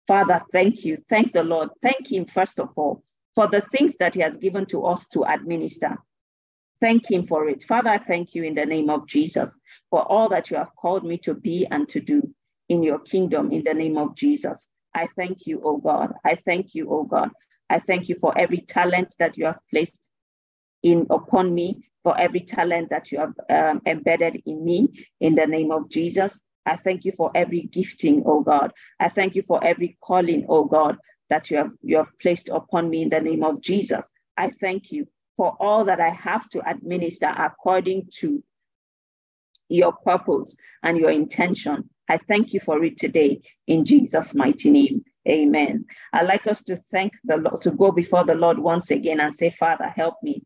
[0.06, 1.02] Father, thank you.
[1.08, 1.70] Thank the Lord.
[1.82, 3.02] Thank Him, first of all,
[3.34, 5.96] for the things that He has given to us to administer.
[6.80, 7.64] Thank Him for it.
[7.64, 9.56] Father, I thank you in the name of Jesus
[9.90, 12.22] for all that you have called me to be and to do
[12.68, 14.66] in your kingdom in the name of Jesus.
[14.94, 16.12] I thank you, oh God.
[16.24, 17.30] I thank you, oh God.
[17.70, 20.10] I thank you for every talent that you have placed
[20.82, 24.88] in upon me, for every talent that you have um, embedded in me
[25.20, 26.40] in the name of Jesus.
[26.66, 28.72] I thank you for every gifting, oh God.
[29.00, 30.98] I thank you for every calling, oh God,
[31.30, 34.10] that you have you have placed upon me in the name of Jesus.
[34.36, 35.06] I thank you
[35.38, 38.42] for all that I have to administer according to
[39.68, 41.88] your purpose and your intention.
[42.08, 45.04] I thank you for it today in Jesus' mighty name.
[45.28, 45.84] Amen.
[46.12, 49.34] I'd like us to thank the Lord, to go before the Lord once again and
[49.34, 50.42] say, Father, help me.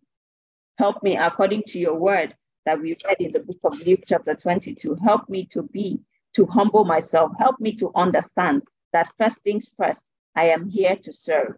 [0.79, 4.35] Help me according to your word that we read in the book of Luke, chapter
[4.35, 4.97] 22.
[5.03, 6.03] Help me to be,
[6.35, 7.33] to humble myself.
[7.39, 11.55] Help me to understand that first things first, I am here to serve.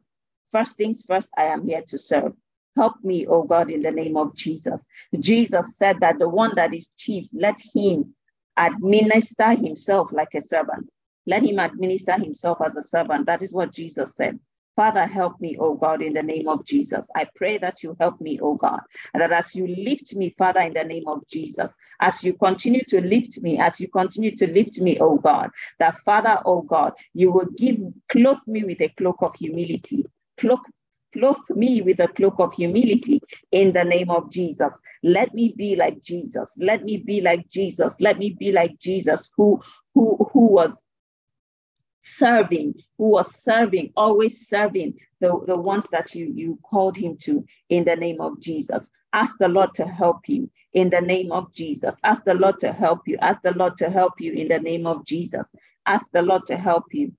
[0.52, 2.32] First things first, I am here to serve.
[2.76, 4.84] Help me, oh God, in the name of Jesus.
[5.18, 8.14] Jesus said that the one that is chief, let him
[8.56, 10.88] administer himself like a servant.
[11.26, 13.26] Let him administer himself as a servant.
[13.26, 14.38] That is what Jesus said.
[14.76, 17.08] Father, help me, oh God, in the name of Jesus.
[17.14, 18.80] I pray that you help me, oh God,
[19.12, 22.82] and that as you lift me, Father, in the name of Jesus, as you continue
[22.88, 26.92] to lift me, as you continue to lift me, oh God, that Father, oh God,
[27.12, 30.04] you will give, clothe me with a cloak of humility,
[30.38, 30.62] cloak
[31.14, 33.20] clothe me with a cloak of humility
[33.52, 34.74] in the name of Jesus.
[35.02, 36.54] Let me be like Jesus.
[36.58, 37.96] Let me be like Jesus.
[38.00, 39.62] Let me be like Jesus who
[39.94, 40.84] who who was
[42.04, 47.44] serving, who was serving, always serving the, the ones that you, you called him to
[47.70, 48.90] in the name of Jesus.
[49.14, 51.98] Ask the Lord to help you in the name of Jesus.
[52.04, 53.16] Ask the Lord to help you.
[53.22, 55.50] Ask the Lord to help you in the name of Jesus.
[55.86, 57.12] Ask the Lord to help you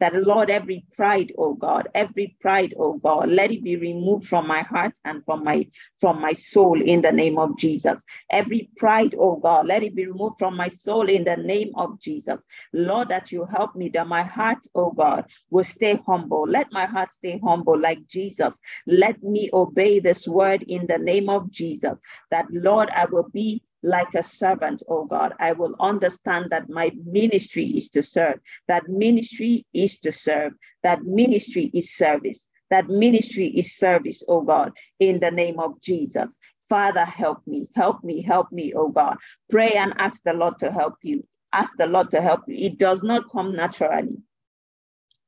[0.00, 4.46] that Lord, every pride, oh God, every pride, oh God, let it be removed from
[4.46, 5.66] my heart and from my
[6.00, 8.04] from my soul in the name of Jesus.
[8.30, 12.00] Every pride, oh God, let it be removed from my soul in the name of
[12.00, 12.44] Jesus.
[12.72, 16.46] Lord, that you help me that my heart, oh God, will stay humble.
[16.48, 18.58] Let my heart stay humble like Jesus.
[18.86, 21.98] Let me obey this word in the name of Jesus.
[22.30, 25.34] That Lord, I will be like a servant, oh God.
[25.38, 28.40] I will understand that my ministry is to serve.
[28.66, 30.52] That ministry is to serve.
[30.82, 32.48] That ministry is service.
[32.70, 36.38] That ministry is service, oh God, in the name of Jesus.
[36.68, 39.16] Father, help me, help me, help me, oh God.
[39.48, 41.26] Pray and ask the Lord to help you.
[41.52, 42.66] Ask the Lord to help you.
[42.66, 44.18] It does not come naturally.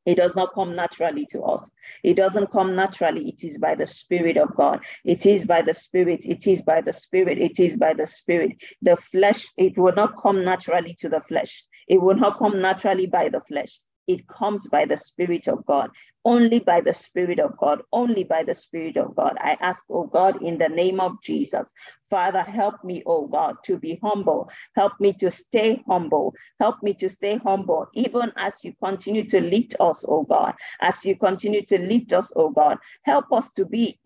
[0.07, 1.71] It does not come naturally to us.
[2.03, 3.29] It doesn't come naturally.
[3.29, 4.81] It is by the Spirit of God.
[5.05, 6.25] It is by the Spirit.
[6.25, 7.39] It is by the Spirit.
[7.39, 8.57] It is by the Spirit.
[8.83, 11.65] The flesh, it will not come naturally to the flesh.
[11.87, 13.79] It will not come naturally by the flesh.
[14.07, 15.91] It comes by the Spirit of God
[16.25, 19.37] only by the Spirit of God, only by the Spirit of God.
[19.41, 21.73] I ask, oh God, in the name of Jesus,
[22.11, 24.51] Father, help me, oh God, to be humble.
[24.77, 26.35] Help me to stay humble.
[26.59, 31.05] Help me to stay humble, even as you continue to lift us, oh God, as
[31.05, 32.79] you continue to lift us, oh God.
[33.03, 33.99] Help us to be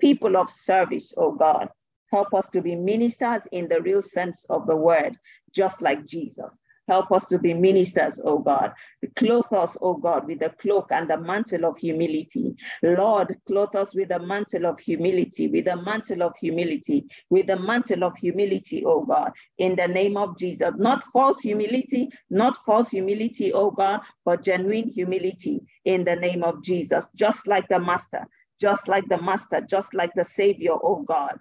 [0.00, 1.68] people of service, oh God.
[2.10, 5.16] Help us to be ministers in the real sense of the word,
[5.54, 6.58] just like Jesus.
[6.88, 8.72] Help us to be ministers, O God.
[9.14, 12.56] Clothe us, O God, with the cloak and the mantle of humility.
[12.82, 17.58] Lord, clothe us with the mantle of humility, with the mantle of humility, with the
[17.58, 20.72] mantle of humility, O God, in the name of Jesus.
[20.76, 26.62] Not false humility, not false humility, O God, but genuine humility in the name of
[26.64, 28.26] Jesus, just like the Master,
[28.60, 31.38] just like the Master, just like the Savior, O God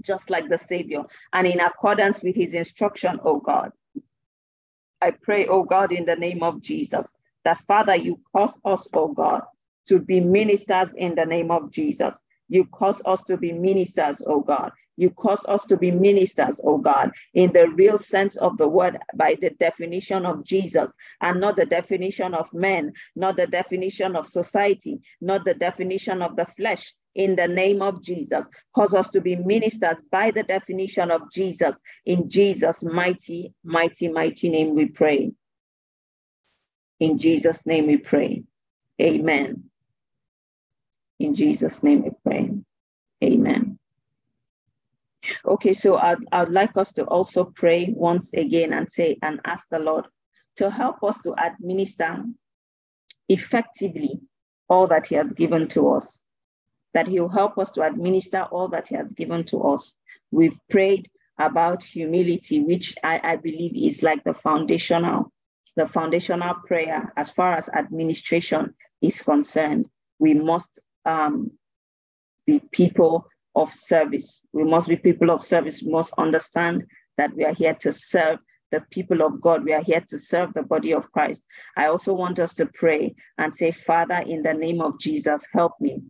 [0.00, 1.02] just like the Savior,
[1.32, 3.72] and in accordance with his instruction, O God.
[5.02, 7.12] I pray, oh God, in the name of Jesus,
[7.44, 9.42] that Father, you cause us, oh God,
[9.88, 12.18] to be ministers in the name of Jesus.
[12.48, 14.72] You cause us to be ministers, oh God.
[14.96, 18.98] You cause us to be ministers, oh God, in the real sense of the word
[19.14, 20.92] by the definition of Jesus
[21.22, 26.36] and not the definition of men, not the definition of society, not the definition of
[26.36, 28.48] the flesh, in the name of Jesus.
[28.74, 31.76] Cause us to be ministers by the definition of Jesus.
[32.06, 35.32] In Jesus' mighty, mighty, mighty name we pray.
[37.00, 38.44] In Jesus' name we pray.
[39.02, 39.64] Amen.
[41.18, 42.50] In Jesus' name we pray.
[43.22, 43.78] Amen.
[45.44, 49.66] Okay, so I'd, I'd like us to also pray once again and say and ask
[49.70, 50.06] the Lord
[50.56, 52.24] to help us to administer
[53.28, 54.20] effectively
[54.68, 56.22] all that He has given to us,
[56.98, 59.94] that He will help us to administer all that He has given to us.
[60.32, 65.32] We've prayed about humility, which I, I believe is like the foundational,
[65.76, 69.86] the foundational prayer as far as administration is concerned.
[70.18, 71.52] We must um,
[72.46, 74.44] be people of service.
[74.52, 75.84] We must be people of service.
[75.84, 76.84] We must understand
[77.16, 78.40] that we are here to serve
[78.72, 79.62] the people of God.
[79.62, 81.44] We are here to serve the body of Christ.
[81.76, 85.74] I also want us to pray and say, Father, in the name of Jesus, help
[85.80, 86.02] me.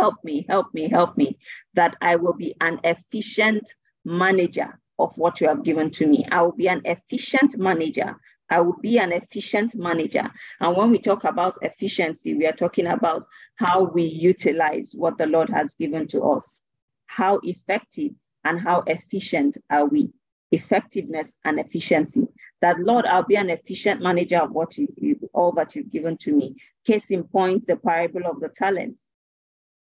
[0.00, 1.38] Help me, help me, help me,
[1.74, 3.70] that I will be an efficient
[4.06, 6.26] manager of what you have given to me.
[6.32, 8.16] I will be an efficient manager.
[8.48, 10.30] I will be an efficient manager.
[10.58, 13.26] And when we talk about efficiency, we are talking about
[13.56, 16.58] how we utilize what the Lord has given to us.
[17.04, 18.12] How effective
[18.44, 20.14] and how efficient are we?
[20.50, 22.26] Effectiveness and efficiency.
[22.62, 26.16] That Lord, I'll be an efficient manager of what you, you all that you've given
[26.22, 26.56] to me.
[26.86, 29.09] Case in point, the parable of the talents.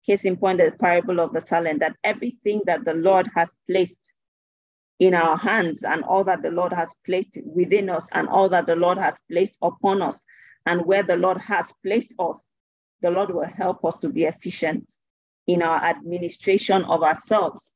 [0.06, 4.12] Case in point, the parable of the talent, that everything that the Lord has placed
[4.98, 8.66] in our hands and all that the Lord has placed within us and all that
[8.66, 10.24] the Lord has placed upon us
[10.64, 12.52] and where the Lord has placed us,
[13.02, 14.92] the Lord will help us to be efficient
[15.46, 17.72] in our administration of ourselves.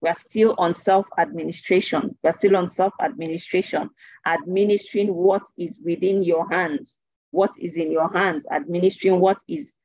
[0.00, 2.16] We're still on self administration.
[2.22, 3.88] We're still on self administration,
[4.26, 6.98] administering what is within your hands,
[7.30, 9.76] what is in your hands, administering what is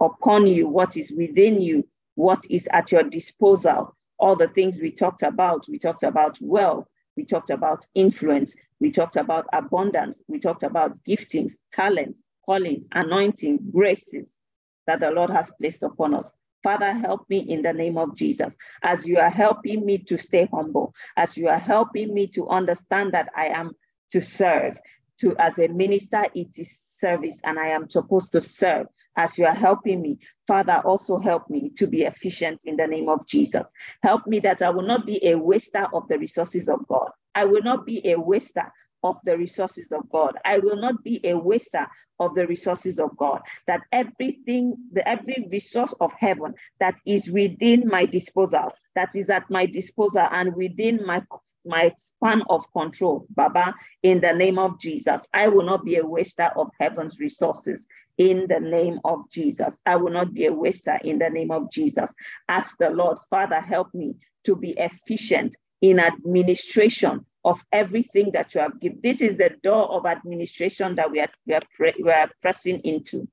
[0.00, 3.94] upon you, what is within you, what is at your disposal.
[4.18, 5.66] All the things we talked about.
[5.68, 6.86] We talked about wealth,
[7.16, 13.58] we talked about influence, we talked about abundance, we talked about giftings, talents, callings, anointing,
[13.72, 14.38] graces
[14.86, 16.30] that the Lord has placed upon us.
[16.62, 18.56] Father, help me in the name of Jesus.
[18.82, 23.12] As you are helping me to stay humble, as you are helping me to understand
[23.12, 23.72] that I am
[24.10, 24.76] to serve,
[25.20, 28.86] to as a minister, it is service and I am supposed to serve
[29.16, 30.18] as you are helping me.
[30.46, 33.68] Father, also help me to be efficient in the name of Jesus.
[34.02, 37.10] Help me that I will not be a waster of the resources of God.
[37.34, 40.36] I will not be a waster of the resources of God.
[40.44, 41.86] I will not be a waster
[42.18, 43.40] of the resources of God.
[43.66, 49.48] That everything, the every resource of heaven that is within my disposal, that is at
[49.50, 51.22] my disposal and within my
[51.68, 55.26] my span of control, Baba, in the name of Jesus.
[55.34, 57.88] I will not be a waster of heaven's resources
[58.18, 59.80] in the name of Jesus.
[59.84, 62.14] I will not be a waster in the name of Jesus.
[62.48, 68.60] Ask the Lord, Father, help me to be efficient in administration of everything that you
[68.60, 69.00] have given.
[69.02, 73.28] This is the door of administration that we are, we are, we are pressing into.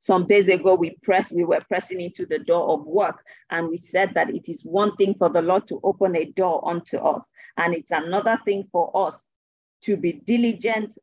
[0.00, 3.78] Some days ago, we pressed, we were pressing into the door of work, and we
[3.78, 7.30] said that it is one thing for the Lord to open a door unto us,
[7.56, 9.22] and it's another thing for us
[9.82, 10.96] to be diligent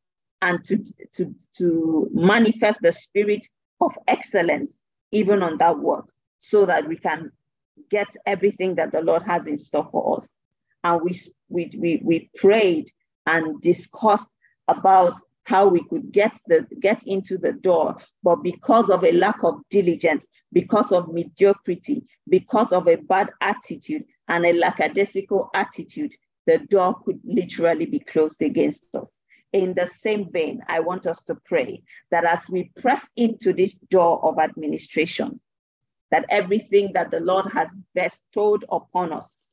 [0.46, 0.78] and to,
[1.12, 3.48] to, to manifest the spirit
[3.82, 4.80] of excellence
[5.12, 6.06] even on that work
[6.38, 7.32] so that we can
[7.90, 10.36] get everything that the Lord has in store for us.
[10.84, 11.20] And we,
[11.50, 12.92] we, we, we prayed
[13.26, 14.36] and discussed
[14.68, 19.44] about how we could get the get into the door but because of a lack
[19.44, 26.12] of diligence because of mediocrity because of a bad attitude and a lackadaisical attitude
[26.48, 29.22] the door could literally be closed against us
[29.56, 31.82] in the same vein, I want us to pray
[32.12, 35.40] that as we press into this door of administration,
[36.12, 39.46] that everything that the Lord has bestowed upon us,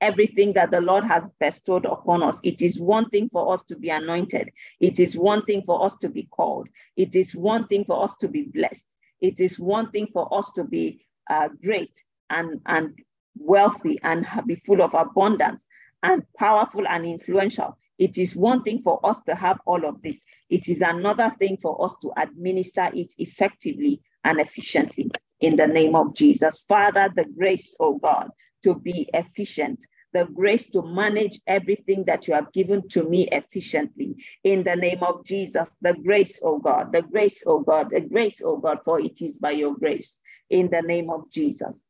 [0.00, 3.74] everything that the Lord has bestowed upon us, it is one thing for us to
[3.74, 4.52] be anointed.
[4.78, 6.68] It is one thing for us to be called.
[6.96, 8.94] It is one thing for us to be blessed.
[9.20, 12.96] It is one thing for us to be uh, great and, and
[13.36, 15.64] wealthy and be full of abundance
[16.04, 17.76] and powerful and influential.
[18.02, 20.24] It is one thing for us to have all of this.
[20.50, 25.94] It is another thing for us to administer it effectively and efficiently in the name
[25.94, 26.64] of Jesus.
[26.66, 28.30] Father, the grace, oh God,
[28.64, 34.16] to be efficient, the grace to manage everything that you have given to me efficiently
[34.42, 35.68] in the name of Jesus.
[35.80, 39.38] The grace, oh God, the grace, oh God, the grace, oh God, for it is
[39.38, 40.18] by your grace
[40.50, 41.86] in the name of Jesus.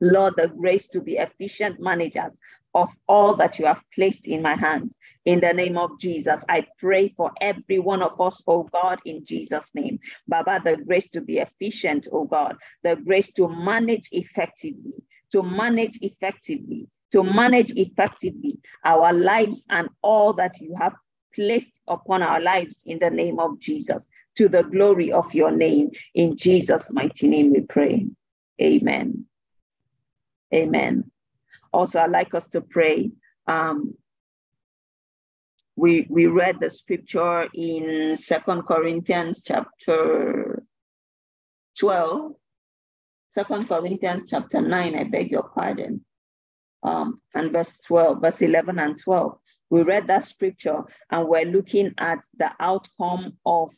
[0.00, 2.40] Lord, the grace to be efficient managers
[2.76, 4.98] of all that you have placed in my hands.
[5.24, 9.24] In the name of Jesus, I pray for every one of us, oh God, in
[9.24, 9.98] Jesus' name.
[10.28, 15.02] Baba, the grace to be efficient, oh God, the grace to manage effectively,
[15.32, 20.94] to manage effectively, to manage effectively our lives and all that you have
[21.34, 24.06] placed upon our lives in the name of Jesus,
[24.36, 25.90] to the glory of your name.
[26.14, 28.06] In Jesus' mighty name we pray.
[28.60, 29.24] Amen.
[30.52, 31.10] Amen.
[31.76, 33.10] Also, I'd like us to pray.
[33.46, 33.96] Um,
[35.76, 40.62] we, we read the scripture in Second Corinthians chapter
[41.78, 42.32] 12,
[43.34, 46.02] 2 Corinthians chapter 9, I beg your pardon,
[46.82, 49.38] um, and verse 12, verse 11 and 12.
[49.68, 53.74] We read that scripture and we're looking at the outcome of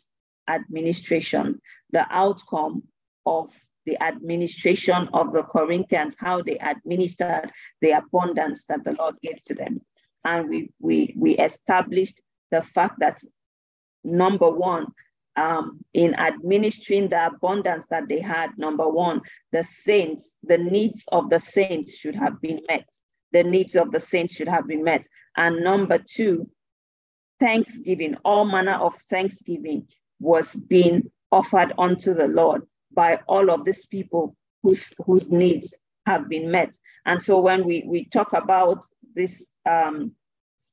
[0.48, 2.84] administration, the outcome
[3.26, 3.52] of
[3.88, 9.54] the administration of the Corinthians, how they administered the abundance that the Lord gave to
[9.54, 9.80] them.
[10.26, 12.20] And we, we, we established
[12.50, 13.18] the fact that
[14.04, 14.88] number one,
[15.36, 19.22] um, in administering the abundance that they had, number one,
[19.52, 22.86] the saints, the needs of the saints should have been met.
[23.32, 25.06] The needs of the saints should have been met.
[25.34, 26.50] And number two,
[27.40, 29.86] thanksgiving, all manner of thanksgiving
[30.20, 35.74] was being offered unto the Lord by all of these people whose, whose needs
[36.06, 36.74] have been met.
[37.06, 38.84] And so when we, we talk about
[39.14, 40.12] this um,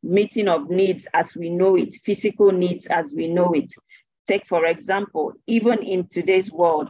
[0.01, 3.74] meeting of needs as we know it, physical needs as we know it,
[4.28, 6.89] take for example, even in today's world,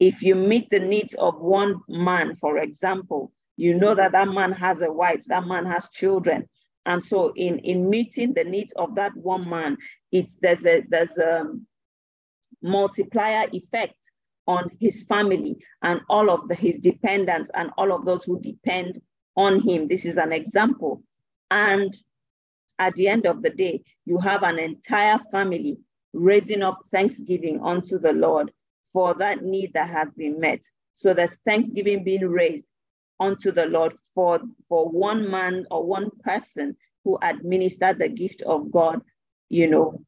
[0.00, 4.52] if you meet the needs of one man, for example, you know that that man
[4.52, 6.48] has a wife, that man has children.
[6.86, 9.78] And so in, in meeting the needs of that one man,
[10.12, 11.46] it's there's a there's a
[12.62, 13.96] multiplier effect
[14.46, 19.00] on his family and all of the, his dependents and all of those who depend
[19.36, 19.88] on him.
[19.88, 21.02] This is an example.
[21.50, 21.96] And
[22.78, 25.78] at the end of the day, you have an entire family
[26.12, 28.52] raising up thanksgiving unto the Lord
[28.92, 30.60] for that need that has been met.
[30.92, 32.66] So there's thanksgiving being raised
[33.18, 38.70] unto the Lord for, for one man or one person who administered the gift of
[38.70, 39.02] God,
[39.48, 40.04] you know,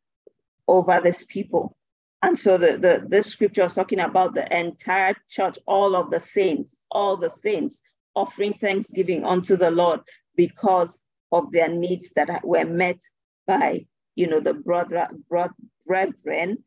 [0.69, 1.77] over this people.
[2.23, 6.21] And so the, the this scripture is talking about the entire church, all of the
[6.21, 7.81] saints, all the saints
[8.15, 10.01] offering thanksgiving unto the Lord
[10.35, 13.01] because of their needs that were met
[13.47, 15.55] by you know the brother, brother
[15.87, 16.65] brethren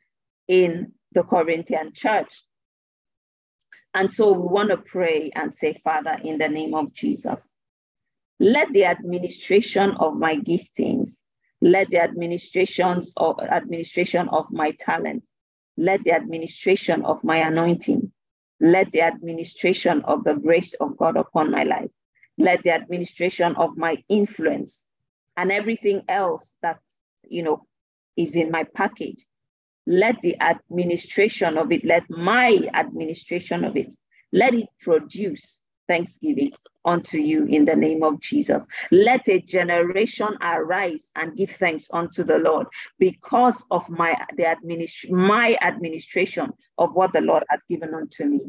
[0.47, 2.43] in the Corinthian church.
[3.93, 7.53] And so we want to pray and say, Father, in the name of Jesus,
[8.39, 11.13] let the administration of my giftings,
[11.61, 15.31] let the administrations of administration of my talents,
[15.79, 18.11] let the administration of my anointing,
[18.59, 21.89] let the administration of the grace of God upon my life,
[22.37, 24.83] let the administration of my influence
[25.37, 26.79] and everything else that
[27.23, 27.65] you know
[28.17, 29.25] is in my package.
[29.87, 33.95] Let the administration of it, let my administration of it,
[34.33, 35.58] let it produce
[35.89, 36.51] thanksgiving
[36.85, 38.65] unto you in the name of Jesus.
[38.91, 42.67] Let a generation arise and give thanks unto the Lord
[42.99, 48.41] because of my the administ- my administration of what the Lord has given unto me.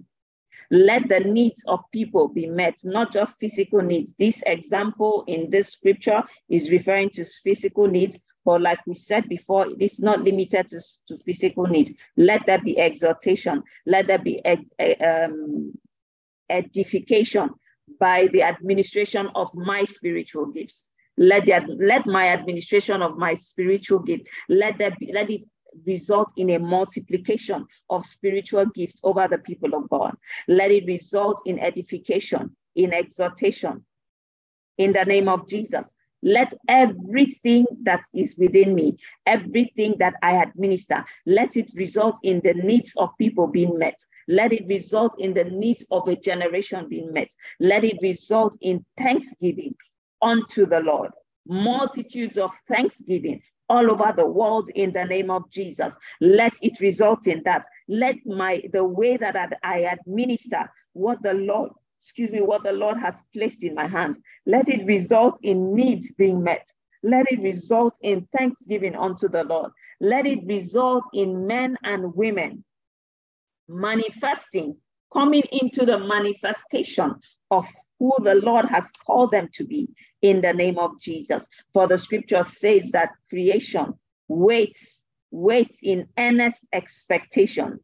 [0.70, 4.14] Let the needs of people be met, not just physical needs.
[4.14, 9.66] This example in this scripture is referring to physical needs, but like we said before,
[9.66, 11.91] it is not limited to, to physical needs.
[12.16, 13.62] Let there be exhortation.
[13.84, 15.72] Let there be um,
[16.51, 17.51] edification
[17.98, 20.88] by the administration of my spiritual gifts.
[21.16, 25.42] Let, the, let my administration of my spiritual gift, let, there be, let it
[25.86, 30.16] result in a multiplication of spiritual gifts over the people of God.
[30.48, 33.84] Let it result in edification, in exhortation,
[34.78, 35.90] in the name of Jesus.
[36.22, 42.55] Let everything that is within me, everything that I administer, let it result in the
[42.55, 43.98] needs of people being met.
[44.31, 47.31] Let it result in the needs of a generation being met.
[47.59, 49.74] Let it result in thanksgiving
[50.22, 51.11] unto the Lord.
[51.49, 55.97] Multitudes of thanksgiving all over the world in the name of Jesus.
[56.20, 57.64] Let it result in that.
[57.89, 62.99] Let my the way that I administer what the Lord excuse me, what the Lord
[62.99, 64.20] has placed in my hands.
[64.47, 66.70] Let it result in needs being met.
[67.03, 69.72] Let it result in thanksgiving unto the Lord.
[70.01, 72.64] Let it result in men and women
[73.70, 74.76] manifesting,
[75.12, 77.14] coming into the manifestation
[77.50, 77.66] of
[77.98, 79.88] who the Lord has called them to be
[80.22, 81.46] in the name of Jesus.
[81.72, 83.94] For the scripture says that creation
[84.28, 87.80] waits, waits in earnest expectation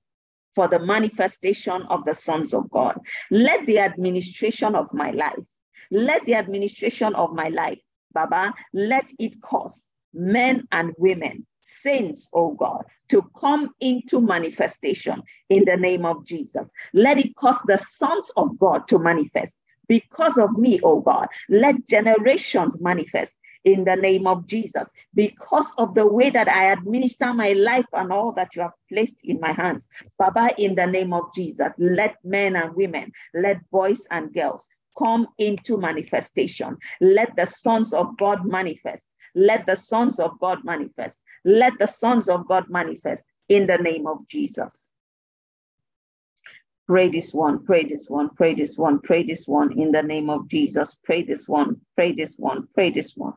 [0.54, 2.98] for the manifestation of the sons of God.
[3.30, 5.44] Let the administration of my life,
[5.90, 7.78] let the administration of my life,
[8.12, 15.64] Baba, let it cause men and women, saints, oh God, to come into manifestation in
[15.64, 16.70] the name of Jesus.
[16.92, 19.58] Let it cause the sons of God to manifest.
[19.88, 24.90] Because of me, oh God, let generations manifest in the name of Jesus.
[25.14, 29.20] Because of the way that I administer my life and all that you have placed
[29.24, 29.88] in my hands.
[30.18, 34.66] Baba, in the name of Jesus, let men and women, let boys and girls
[34.98, 36.76] come into manifestation.
[37.00, 39.06] Let the sons of God manifest.
[39.36, 41.20] Let the sons of God manifest.
[41.44, 44.94] Let the sons of God manifest in the name of Jesus.
[46.86, 50.30] Pray this one, pray this one, pray this one, pray this one in the name
[50.30, 50.94] of Jesus.
[51.04, 53.34] Pray this one, pray this one, pray this one.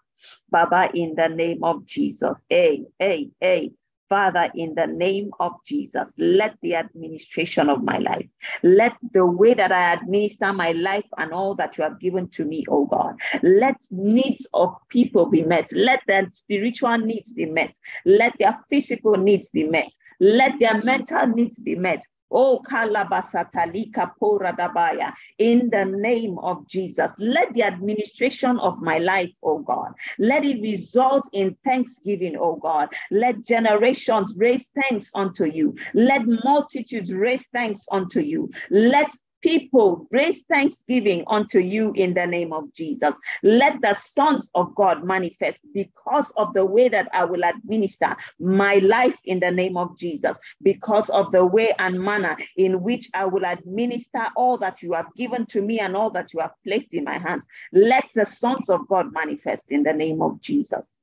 [0.49, 2.45] Baba, in the name of Jesus.
[2.49, 3.71] Hey, hey, hey.
[4.10, 8.28] Father, in the name of Jesus, let the administration of my life,
[8.64, 12.45] let the way that I administer my life and all that you have given to
[12.45, 15.72] me, oh God, let needs of people be met.
[15.72, 17.76] Let their spiritual needs be met.
[18.05, 19.89] Let their physical needs be met.
[20.20, 22.01] Let their mental needs be met.
[22.32, 29.59] Oh, Kalabasatalika Poradabaya, in the name of Jesus, let the administration of my life, oh
[29.59, 32.93] God, let it result in thanksgiving, oh God.
[33.11, 35.75] Let generations raise thanks unto you.
[35.93, 38.49] Let multitudes raise thanks unto you.
[38.69, 39.09] Let
[39.41, 43.15] people raise thanksgiving unto you in the name of Jesus.
[43.43, 48.75] Let the sons of God manifest because of the way that I will administer my
[48.75, 53.25] life in the name of Jesus, because of the way and manner in which I
[53.25, 56.93] will administer all that you have given to me and all that you have placed
[56.93, 57.45] in my hands.
[57.71, 60.98] Let the sons of God manifest in the name of Jesus.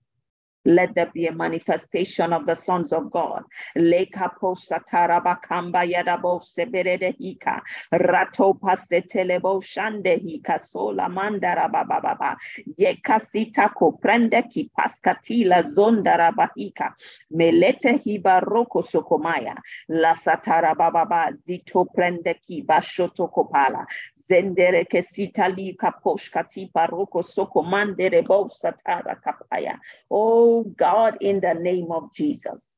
[0.67, 3.45] Let there be a manifestation of the sons of God.
[3.77, 7.63] Leka posatara bakamba yadabo seberede hika.
[7.95, 12.37] Rato pasetelebo shande hika sola mandara bababa.
[12.79, 16.95] Yekasita koprende ki paskatila zondara bahika.
[17.35, 19.57] Melete hiba roko sokomaya.
[19.89, 23.87] La satara bababa zito prende ki bashoto kopala
[24.29, 29.79] zendere kesita li kaposh katipa roko soko mandere bo satara kapaya.
[30.11, 32.76] Oh God, in the name of Jesus.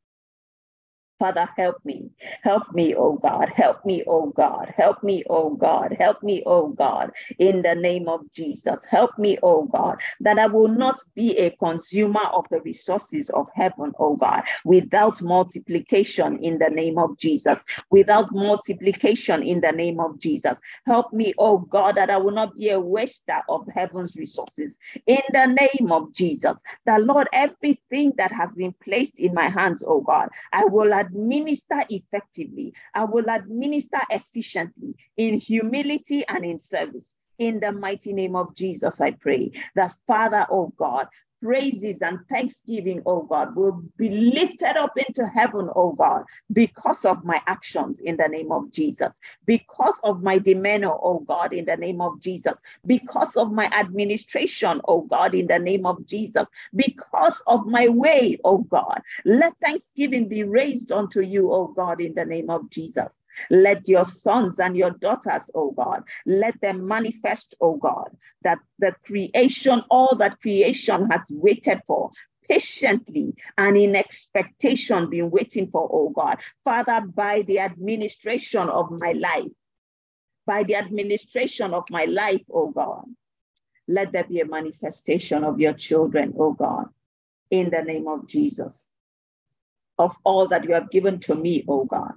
[1.19, 2.11] Father, help me.
[2.43, 3.51] Help me, oh God.
[3.57, 4.73] Help me, oh God.
[4.77, 5.97] Help me, oh God.
[5.99, 7.11] Help me, oh God.
[7.39, 8.85] In the name of Jesus.
[8.85, 13.49] Help me, oh God, that I will not be a consumer of the resources of
[13.55, 17.63] heaven, oh God, without multiplication in the name of Jesus.
[17.91, 20.59] Without multiplication in the name of Jesus.
[20.87, 25.21] Help me, oh God, that I will not be a waster of heaven's resources in
[25.33, 26.61] the name of Jesus.
[26.87, 31.85] That Lord, everything that has been placed in my hands, oh God, I will administer
[31.89, 32.75] effectively.
[32.95, 37.15] I will administer efficiently in humility and in service.
[37.39, 41.07] In the mighty name of Jesus, I pray that Father, oh God,
[41.43, 47.25] praises and thanksgiving, oh God, will be lifted up into heaven, oh God, because of
[47.25, 51.77] my actions in the name of Jesus, because of my demeanor, oh God, in the
[51.77, 52.55] name of Jesus,
[52.87, 58.39] because of my administration, oh God, in the name of Jesus, because of my way,
[58.45, 59.01] oh God.
[59.25, 63.13] Let thanksgiving be raised unto you, oh God, in the name of Jesus.
[63.51, 68.95] Let your sons and your daughters, oh God, let them manifest, oh God, that the
[69.05, 72.11] creation, all that creation has waited for,
[72.49, 76.39] patiently and in expectation been waiting for, oh God.
[76.65, 79.53] Father, by the administration of my life,
[80.47, 83.05] by the administration of my life, oh God,
[83.87, 86.87] let there be a manifestation of your children, oh God,
[87.51, 88.89] in the name of Jesus.
[89.99, 92.13] Of all that you have given to me, oh God,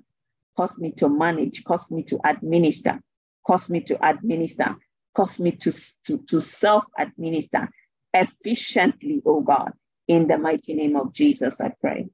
[0.55, 2.99] cause me to manage, cause me to administer,
[3.45, 4.75] cause me to administer,
[5.15, 5.71] cause me to,
[6.05, 7.69] to, to self administer
[8.13, 9.71] efficiently, oh God.
[10.07, 12.07] In the mighty name of Jesus, I pray.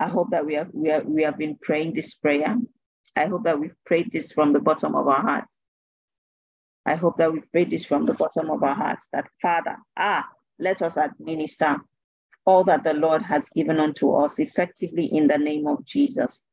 [0.00, 2.56] I hope that we have, we, have, we have been praying this prayer.
[3.14, 5.58] I hope that we've prayed this from the bottom of our hearts.
[6.84, 10.28] I hope that we've prayed this from the bottom of our hearts that Father, ah,
[10.58, 11.76] let us administer
[12.44, 16.48] all that the Lord has given unto us effectively in the name of Jesus.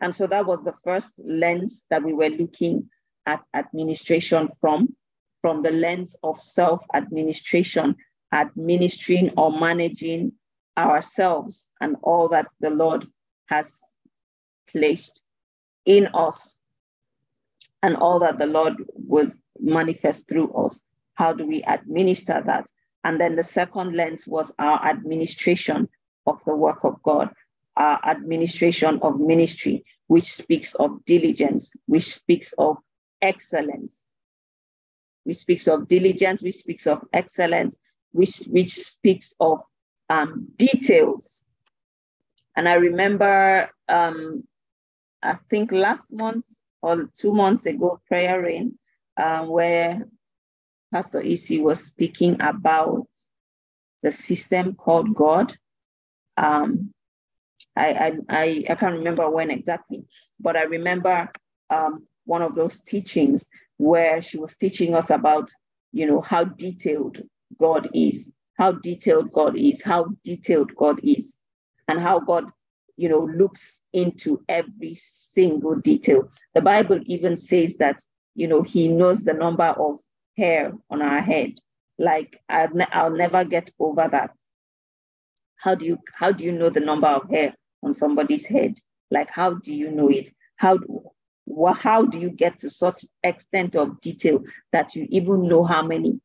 [0.00, 2.88] And so that was the first lens that we were looking
[3.26, 4.94] at administration from,
[5.40, 7.96] from the lens of self administration,
[8.32, 10.32] administering or managing
[10.76, 13.06] ourselves and all that the Lord
[13.46, 13.78] has
[14.68, 15.24] placed
[15.84, 16.58] in us
[17.82, 19.30] and all that the Lord will
[19.60, 20.80] manifest through us.
[21.14, 22.66] How do we administer that?
[23.04, 25.88] And then the second lens was our administration
[26.26, 27.30] of the work of God
[27.76, 32.76] uh, administration of ministry, which speaks of diligence, which speaks of
[33.22, 34.04] excellence,
[35.24, 37.76] which speaks of diligence, which speaks of excellence,
[38.12, 39.60] which, which speaks of
[40.10, 41.44] um, details.
[42.56, 44.44] And I remember, um,
[45.22, 46.46] I think last month
[46.82, 48.78] or two months ago, prayer rain,
[49.16, 50.06] um, where
[50.92, 53.08] Pastor Isi was speaking about
[54.02, 55.56] the system called God.
[56.36, 56.92] Um,
[57.76, 60.04] I, I, I can't remember when exactly,
[60.40, 61.28] but I remember
[61.70, 63.48] um, one of those teachings
[63.78, 65.50] where she was teaching us about,
[65.92, 67.20] you know, how detailed
[67.58, 71.36] God is how detailed God is, how detailed God is,
[71.88, 72.46] and how God,
[72.96, 76.30] you know, looks into every single detail.
[76.54, 78.02] The Bible even says that,
[78.34, 80.00] you know, He knows the number of
[80.36, 81.54] hair on our head.
[81.98, 84.30] Like I'll, ne- I'll never get over that.
[85.56, 87.54] How do you how do you know the number of hair
[87.84, 88.78] on somebody's head?
[89.10, 90.30] Like how do you know it?
[90.56, 90.78] How
[91.46, 95.82] well, how do you get to such extent of detail that you even know how
[95.82, 96.20] many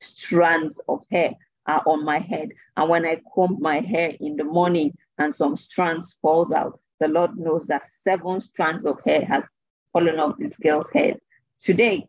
[0.00, 1.34] strands of hair
[1.66, 2.50] are on my head?
[2.76, 7.08] And when I comb my hair in the morning and some strands falls out, the
[7.08, 9.48] Lord knows that seven strands of hair has
[9.92, 11.18] fallen off this girl's head
[11.60, 12.06] today.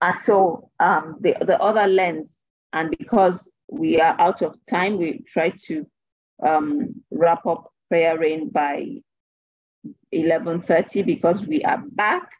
[0.00, 2.38] And so um, the, the other lens,
[2.72, 5.86] and because we are out of time, we try to
[6.42, 9.02] um, wrap up prayer rain by
[10.12, 12.30] 11.30 because we are back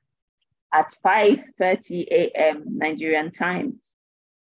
[0.72, 2.64] at 5.30 a.m.
[2.66, 3.80] Nigerian time.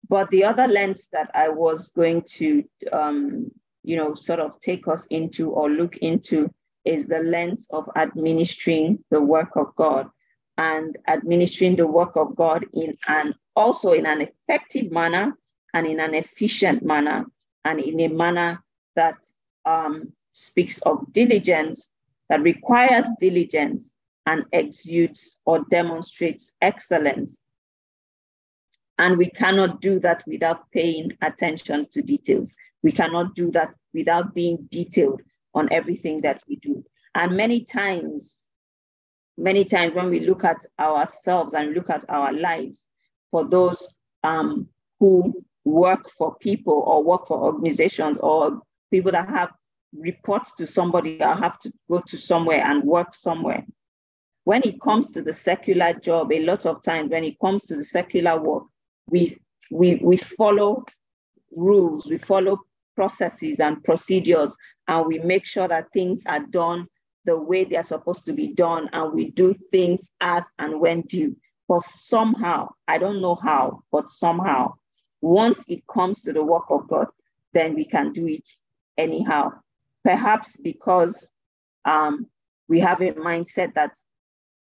[0.08, 3.50] But the other lens that I was going to, um,
[3.82, 6.52] you know, sort of take us into or look into
[6.84, 10.08] is the lens of administering the work of God
[10.58, 15.36] and administering the work of God in an also in an effective manner
[15.74, 17.24] and in an efficient manner
[17.64, 18.62] and in a manner
[18.96, 19.16] that
[19.64, 21.88] um, speaks of diligence
[22.28, 23.92] that requires diligence
[24.26, 27.42] and exudes or demonstrates excellence.
[28.98, 32.54] And we cannot do that without paying attention to details.
[32.82, 35.22] We cannot do that without being detailed
[35.54, 36.84] on everything that we do.
[37.14, 38.46] And many times,
[39.36, 42.86] many times when we look at ourselves and look at our lives,
[43.30, 44.68] for those um,
[44.98, 45.32] who
[45.64, 48.60] work for people or work for organizations or
[48.90, 49.50] people that have
[49.96, 53.64] report to somebody or have to go to somewhere and work somewhere.
[54.44, 57.76] When it comes to the secular job, a lot of times when it comes to
[57.76, 58.64] the secular work,
[59.08, 59.38] we,
[59.70, 60.84] we, we follow
[61.52, 62.60] rules, we follow
[62.96, 64.54] processes and procedures,
[64.88, 66.86] and we make sure that things are done
[67.24, 71.02] the way they are supposed to be done, and we do things as and when
[71.02, 71.36] due.
[71.68, 74.74] But somehow, I don't know how, but somehow,
[75.20, 77.08] once it comes to the work of God,
[77.52, 78.48] then we can do it
[78.96, 79.52] anyhow
[80.04, 81.28] perhaps because
[81.84, 82.26] um,
[82.68, 83.92] we have a mindset that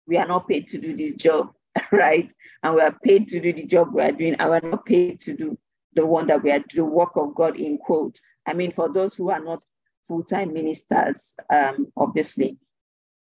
[0.08, 1.54] we are not paid to do this job,
[1.92, 2.34] right?
[2.64, 5.20] And we are paid to do the job we are doing, and we're not paid
[5.22, 5.58] to do
[5.94, 8.20] the one that we are doing the work of God in quote.
[8.46, 9.62] I mean, for those who are not
[10.08, 12.58] full-time ministers, um, obviously.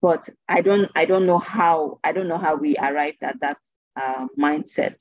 [0.01, 3.59] But I don't, I don't know how, I don't know how we arrived at that
[4.01, 4.97] uh, mindset.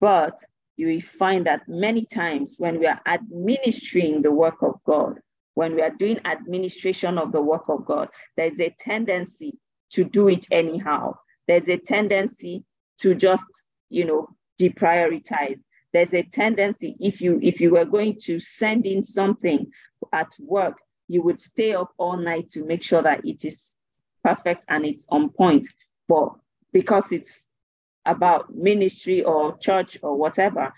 [0.00, 0.38] But
[0.76, 5.20] you will find that many times when we are administering the work of God,
[5.54, 9.58] when we are doing administration of the work of God, there's a tendency
[9.92, 11.14] to do it anyhow.
[11.46, 12.64] There's a tendency
[13.00, 13.46] to just,
[13.88, 14.28] you know,
[14.60, 15.60] deprioritize.
[15.92, 19.70] There's a tendency if you if you were going to send in something
[20.12, 23.74] at work, you would stay up all night to make sure that it is
[24.24, 25.68] perfect and it's on point.
[26.08, 26.30] But
[26.72, 27.46] because it's
[28.04, 30.72] about ministry or church or whatever,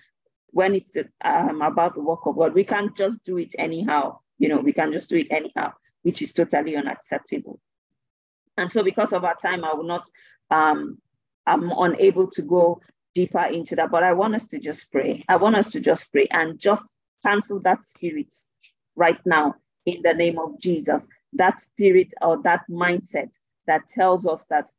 [0.51, 0.91] when it's
[1.23, 4.73] um, about the work of God, we can't just do it anyhow you know, we
[4.73, 5.73] can just do it anyhow,
[6.03, 7.61] which is totally unacceptable.
[8.57, 10.09] And so because of our time, I will not,
[10.51, 10.99] um,
[11.47, 12.81] I'm unable to go
[13.15, 15.25] deeper into that, but I want us to just pray.
[15.29, 16.85] I want us to just pray and just
[17.25, 18.35] cancel that spirit
[18.95, 21.07] right now in the name of Jesus.
[21.33, 23.31] That spirit or that mindset
[23.67, 24.71] that tells us that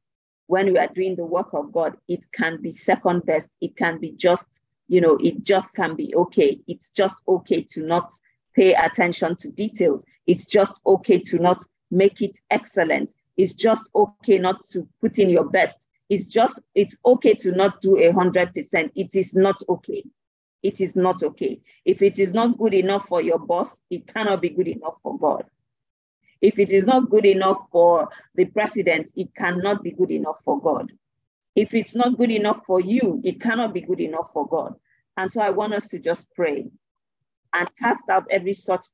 [0.47, 3.55] when we are doing the work of God, it can be second best.
[3.62, 6.60] It can be just, you know, it just can be okay.
[6.68, 8.12] It's just okay to not
[8.58, 10.03] pay attention to details.
[10.26, 13.14] It's just okay to not make it excellent.
[13.38, 15.88] It's just okay not to put in your best.
[16.10, 18.91] It's just, it's okay to not do a hundred percent.
[18.95, 20.03] It is not okay.
[20.64, 21.62] It is not okay.
[21.86, 25.18] If it is not good enough for your boss, it cannot be good enough for
[25.20, 25.45] God.
[26.41, 30.60] If it is not good enough for the president, it cannot be good enough for
[30.60, 30.91] God.
[31.55, 34.76] If it's not good enough for you, it cannot be good enough for God.
[35.16, 36.70] And so I want us to just pray
[37.54, 38.86] and cast out every such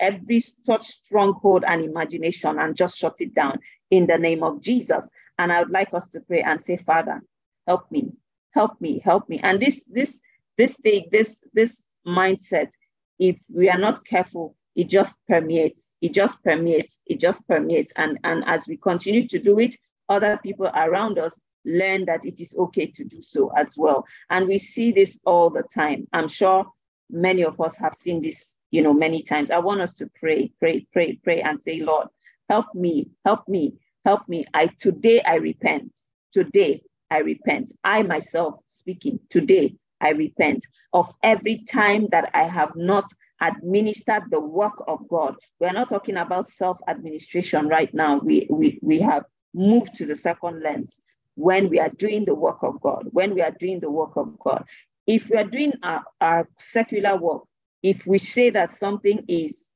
[0.00, 3.58] every such stronghold and imagination and just shut it down
[3.90, 5.08] in the name of Jesus.
[5.38, 7.22] And I would like us to pray and say, Father,
[7.66, 8.10] help me,
[8.54, 9.38] help me, help me.
[9.42, 10.20] And this this
[10.56, 12.72] this thing, this this mindset,
[13.18, 17.92] if we are not careful, it just permeates, it just permeates, it just permeates.
[17.96, 19.74] And, and as we continue to do it,
[20.08, 24.06] other people around us learn that it is okay to do so as well.
[24.30, 26.06] And we see this all the time.
[26.12, 26.64] I'm sure
[27.10, 29.50] many of us have seen this, you know, many times.
[29.50, 32.08] I want us to pray, pray, pray, pray, and say, Lord,
[32.48, 34.44] help me, help me, help me.
[34.54, 35.92] I today I repent.
[36.32, 37.72] Today I repent.
[37.84, 40.64] I myself speaking today, I repent.
[40.92, 45.36] Of every time that I have not administered the work of God.
[45.60, 48.18] We're not talking about self administration right now.
[48.18, 51.00] We, we, we have moved to the second lens
[51.34, 53.08] when we are doing the work of God.
[53.12, 54.64] When we are doing the work of God.
[55.08, 57.42] If we are doing our, our secular work,
[57.82, 59.68] if we say that something is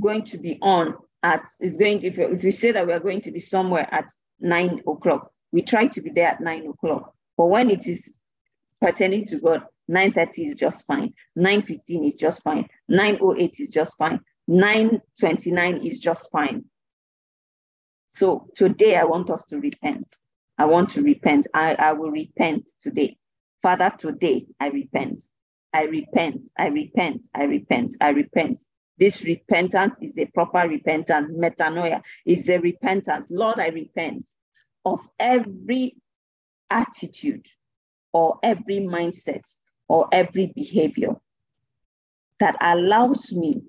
[0.00, 3.22] going to be on at is going if, if we say that we are going
[3.22, 7.14] to be somewhere at nine o'clock we try to be there at nine o'clock.
[7.38, 8.16] But when it is
[8.80, 11.12] pertaining to god 9.30 is just fine.
[11.38, 12.66] 9.15 is just fine.
[12.90, 14.18] 9.08 is just fine.
[14.48, 16.64] 9.29 is just fine.
[18.08, 20.12] So today i want us to repent
[20.58, 23.16] i want to repent i, I will repent today
[23.62, 25.24] father today i repent
[25.74, 28.58] I repent, I repent, I repent, I repent.
[28.96, 31.32] This repentance is a proper repentance.
[31.32, 33.26] Metanoia is a repentance.
[33.28, 34.30] Lord, I repent
[34.84, 35.96] of every
[36.70, 37.46] attitude
[38.12, 39.42] or every mindset
[39.88, 41.16] or every behavior
[42.38, 43.62] that allows me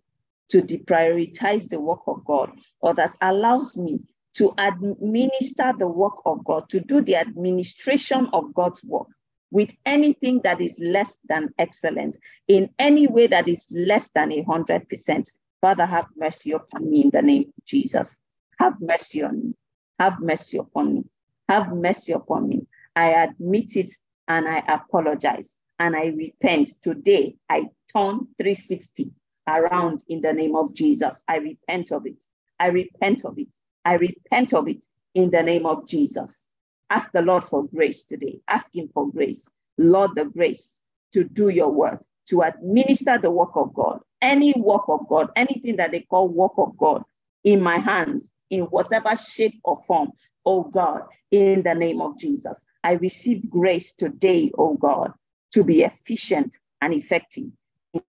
[0.50, 4.00] to deprioritize the work of God or that allows me
[4.36, 9.08] to administer the work of God, to do the administration of God's work
[9.52, 12.18] with anything that is less than excellent,
[12.48, 15.32] in any way that is less than a hundred percent.
[15.62, 18.18] Father, have mercy upon me in the name of Jesus.
[18.60, 19.54] Have mercy on me.
[20.00, 21.04] Have mercy upon me.
[21.48, 22.68] Have mercy upon me.
[22.96, 23.94] I admit it
[24.28, 26.72] and I apologize and I repent.
[26.84, 29.12] Today, I turn 360
[29.48, 31.22] around in the name of Jesus.
[31.28, 32.24] I repent of it.
[32.60, 33.54] I repent of it.
[33.86, 36.48] I repent of it in the name of Jesus.
[36.90, 38.42] Ask the Lord for grace today.
[38.48, 39.48] Ask Him for grace.
[39.78, 40.82] Lord, the grace
[41.14, 45.78] to do your work, to administer the work of God, any work of God, anything
[45.78, 47.04] that they call work of God
[47.44, 50.12] in my hands, in whatever shape or form,
[50.46, 52.66] oh God, in the name of Jesus.
[52.84, 55.14] I receive grace today, oh God,
[55.54, 57.46] to be efficient and effective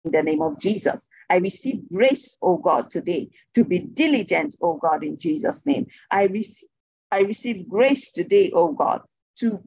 [0.04, 1.06] in the name of Jesus.
[1.30, 5.86] I receive grace, oh God, today to be diligent, oh God, in Jesus' name.
[6.10, 6.68] I receive
[7.10, 9.00] I receive grace today, oh God,
[9.38, 9.62] to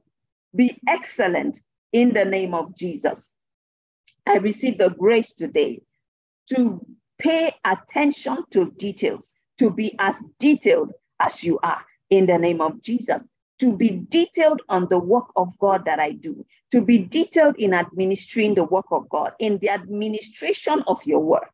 [0.54, 1.58] be excellent
[1.92, 3.34] in the name of Jesus.
[4.26, 5.80] I receive the grace today
[6.50, 6.84] to
[7.18, 12.80] pay attention to details, to be as detailed as you are in the name of
[12.82, 13.22] Jesus,
[13.62, 17.72] to be detailed on the work of God that I do, to be detailed in
[17.72, 21.48] administering the work of God, in the administration of your work,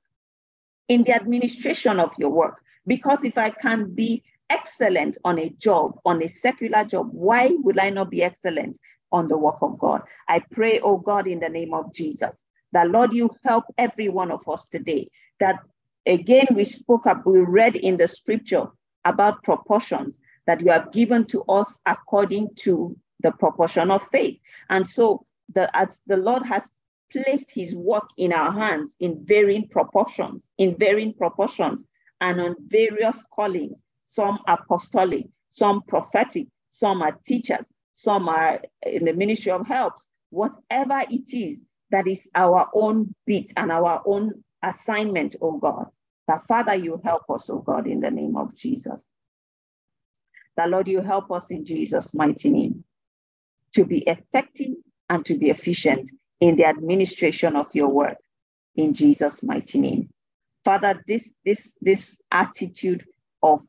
[0.88, 2.62] in the administration of your work.
[2.86, 7.78] Because if I can be excellent on a job, on a secular job, why would
[7.78, 8.78] I not be excellent
[9.12, 10.00] on the work of God?
[10.28, 12.42] I pray, oh God, in the name of Jesus,
[12.72, 15.10] that Lord, you help every one of us today.
[15.40, 15.58] That
[16.06, 18.68] again, we spoke up, we read in the scripture
[19.04, 24.40] about proportions that you have given to us according to the proportion of faith.
[24.70, 25.24] And so,
[25.54, 26.64] the, as the Lord has
[27.12, 31.84] placed his work in our hands in varying proportions, in varying proportions,
[32.20, 39.12] and on various callings some apostolic, some prophetic, some are teachers, some are in the
[39.12, 40.08] ministry of helps.
[40.30, 45.86] Whatever it is that is our own bit and our own assignment, oh God.
[46.26, 49.08] That Father, you help us, oh God, in the name of Jesus.
[50.58, 52.82] That Lord, you help us in Jesus' mighty name
[53.74, 54.72] to be effective
[55.08, 58.16] and to be efficient in the administration of your word
[58.74, 60.10] in Jesus' mighty name.
[60.64, 63.06] Father, this, this, this attitude
[63.40, 63.62] of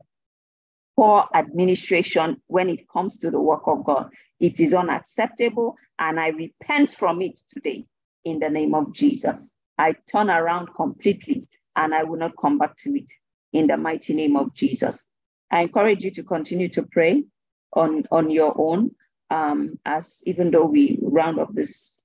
[0.96, 4.10] poor administration when it comes to the work of God.
[4.40, 7.86] It is unacceptable, and I repent from it today
[8.24, 9.56] in the name of Jesus.
[9.78, 13.06] I turn around completely and I will not come back to it
[13.52, 15.08] in the mighty name of Jesus.
[15.50, 17.24] I encourage you to continue to pray
[17.72, 18.92] on, on your own,
[19.30, 22.02] um, as even though we round up this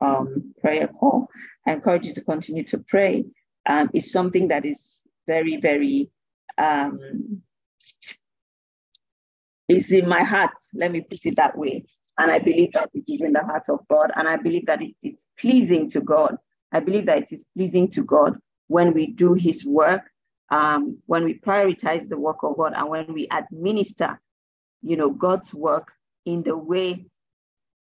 [0.00, 1.28] um, prayer call,
[1.66, 3.24] I encourage you to continue to pray.
[3.66, 6.10] Um, it's something that is very, very
[6.58, 7.42] um,
[9.68, 10.52] is in my heart.
[10.74, 11.84] Let me put it that way.
[12.18, 14.10] And I believe that it is in the heart of God.
[14.14, 16.36] And I believe that it is pleasing to God.
[16.72, 18.38] I believe that it is pleasing to God
[18.68, 20.02] when we do his work,
[20.52, 24.20] um, when we prioritize the work of God, and when we administer,
[24.82, 25.92] you know, God's work
[26.26, 27.06] in the way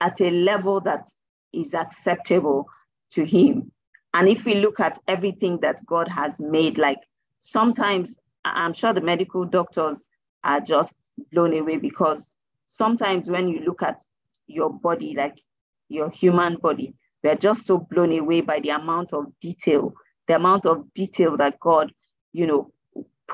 [0.01, 1.09] at a level that
[1.53, 2.69] is acceptable
[3.11, 3.73] to him.
[4.15, 6.99] And if we look at everything that God has made, like
[7.41, 10.05] sometimes I'm sure the medical doctors
[10.45, 10.95] are just
[11.33, 12.35] blown away because
[12.67, 14.01] sometimes when you look at
[14.47, 15.41] your body, like
[15.89, 16.95] your human body,
[17.25, 19.93] we're just so blown away by the amount of detail,
[20.29, 21.93] the amount of detail that God,
[22.33, 22.73] you know,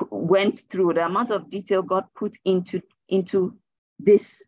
[0.09, 3.57] went through, the amount of detail God put into into
[3.99, 4.43] this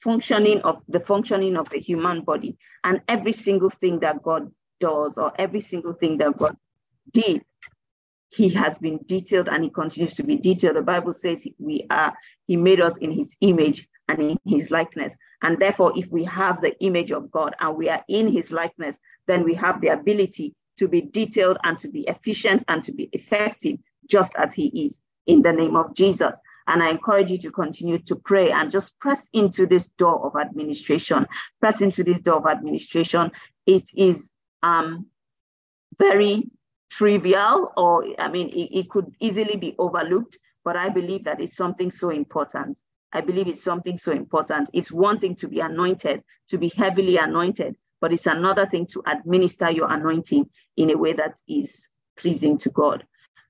[0.00, 4.50] functioning of the functioning of the human body and every single thing that God
[4.80, 6.56] does or every single thing that God
[7.12, 7.44] did
[8.30, 10.76] he has been detailed and he continues to be detailed.
[10.76, 15.16] The Bible says we are, he made us in his image and in his likeness.
[15.42, 18.98] And therefore, if we have the image of God and we are in his likeness,
[19.26, 23.10] then we have the ability to be detailed and to be efficient and to be
[23.12, 23.78] effective
[24.08, 26.34] just as he is in the name of Jesus.
[26.66, 30.40] And I encourage you to continue to pray and just press into this door of
[30.40, 31.26] administration.
[31.60, 33.30] Press into this door of administration.
[33.66, 34.30] It is
[34.62, 35.06] um,
[35.98, 36.50] very
[36.90, 41.56] trivial or I mean, it, it could easily be overlooked, but I believe that it's
[41.56, 42.80] something so important.
[43.12, 44.70] I believe it's something so important.
[44.72, 49.02] It's one thing to be anointed, to be heavily anointed, but it's another thing to
[49.06, 51.88] administer your anointing in a way that is
[52.18, 53.04] pleasing to God.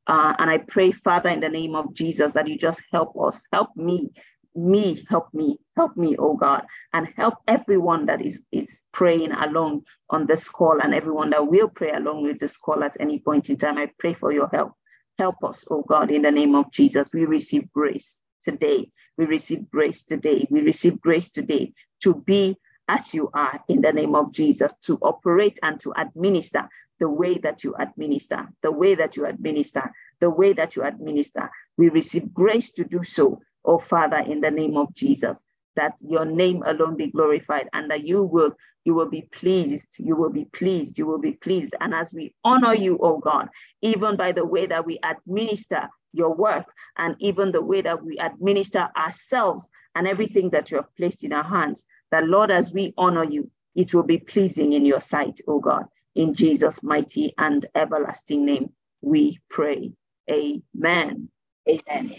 [0.07, 3.44] Uh, and I pray, Father, in the name of Jesus, that you just help us,
[3.53, 4.11] help me
[4.55, 9.82] me, help me, help me, oh God, and help everyone that is, is praying along
[10.11, 13.48] on this call and everyone that will pray along with this call at any point
[13.51, 13.78] in time.
[13.78, 14.72] I pray for your help.
[15.18, 17.11] Help us, oh God, in the name of Jesus.
[17.12, 18.90] We receive grace today.
[19.18, 20.46] We receive grace today.
[20.51, 21.72] We receive grace today
[22.03, 22.57] to be
[22.91, 26.68] as you are in the name of Jesus, to operate and to administer
[26.99, 31.51] the way that you administer, the way that you administer, the way that you administer.
[31.78, 35.43] We receive grace to do so oh Father, in the name of Jesus,
[35.76, 38.53] that your name alone be glorified and that you will
[38.84, 42.34] you will be pleased you will be pleased you will be pleased and as we
[42.45, 43.49] honor you oh god
[43.82, 46.64] even by the way that we administer your work
[46.97, 51.32] and even the way that we administer ourselves and everything that you have placed in
[51.32, 55.40] our hands that lord as we honor you it will be pleasing in your sight
[55.46, 55.84] O god
[56.14, 59.92] in jesus mighty and everlasting name we pray
[60.30, 61.28] amen
[61.68, 62.14] amen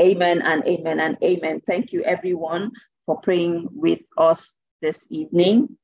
[0.00, 1.60] Amen and amen and amen.
[1.66, 2.70] Thank you, everyone,
[3.04, 5.76] for praying with us this evening.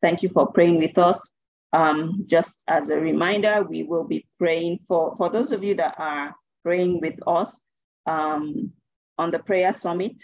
[0.00, 1.28] Thank you for praying with us.
[1.72, 5.96] Um, just as a reminder, we will be praying for, for those of you that
[5.98, 7.58] are praying with us
[8.06, 8.70] um,
[9.18, 10.22] on the prayer summit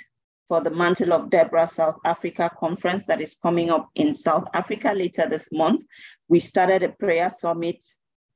[0.53, 4.93] for the Mantle of Deborah South Africa conference that is coming up in South Africa
[4.95, 5.83] later this month.
[6.29, 7.83] We started a prayer summit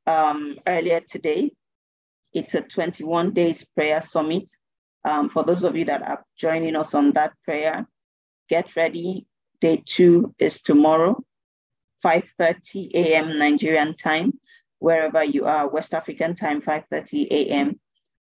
[0.06, 1.50] um, earlier today.
[2.32, 4.48] It's a 21 days prayer summit
[5.04, 7.86] um, for those of you that are joining us on that prayer,
[8.48, 9.26] get ready.
[9.60, 11.22] Day two is tomorrow,
[12.02, 13.36] 5.30 a.m.
[13.36, 14.32] Nigerian time,
[14.78, 17.78] wherever you are, West African time, 5.30 a.m.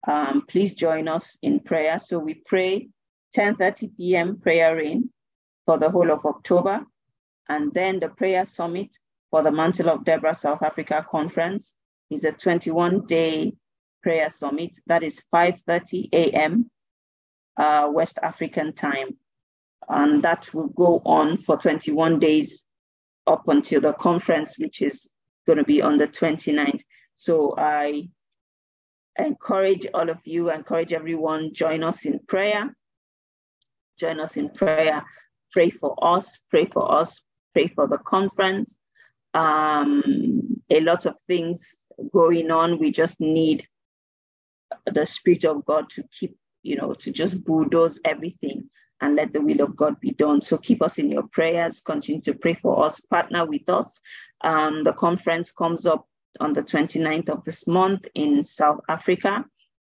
[0.08, 2.00] Um, please join us in prayer.
[2.00, 2.88] So we pray
[3.36, 4.40] 10.30 p.m.
[4.40, 5.10] prayer rain
[5.66, 6.86] for the whole of October,
[7.50, 8.90] and then the prayer summit
[9.30, 11.74] for the Mantle of Deborah South Africa conference
[12.10, 13.54] is a 21 day
[14.04, 14.78] prayer summit.
[14.88, 16.70] That is 5.30 a.m.
[17.58, 19.18] Uh, West African time.
[19.90, 22.68] And that will go on for 21 days
[23.28, 25.10] up until the conference, which is
[25.48, 26.82] going to be on the 29th.
[27.16, 28.10] So I
[29.18, 32.76] encourage all of you, encourage everyone, join us in prayer.
[34.02, 35.06] Join us in prayer.
[35.52, 37.22] Pray for us, pray for us,
[37.54, 38.76] pray for the conference.
[39.36, 41.64] Um, a lot of things
[42.12, 42.80] going on.
[42.80, 43.68] We just need
[44.88, 48.72] the Spirit of God to keep, you know, to just bulldoze everything
[49.02, 50.42] and let the will of God be done.
[50.42, 53.96] So keep us in your prayers, continue to pray for us, partner with us.
[54.44, 56.08] Um, the conference comes up
[56.40, 59.46] on the 29th of this month in South Africa.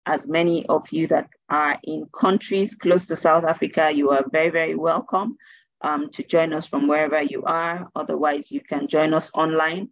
[0.05, 4.49] As many of you that are in countries close to South Africa, you are very,
[4.49, 5.37] very welcome
[5.81, 7.89] um, to join us from wherever you are.
[7.95, 9.89] Otherwise, you can join us online.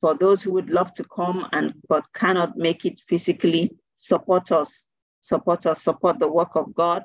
[0.00, 4.84] For those who would love to come and but cannot make it physically, support us,
[5.22, 7.04] support us, support the work of God.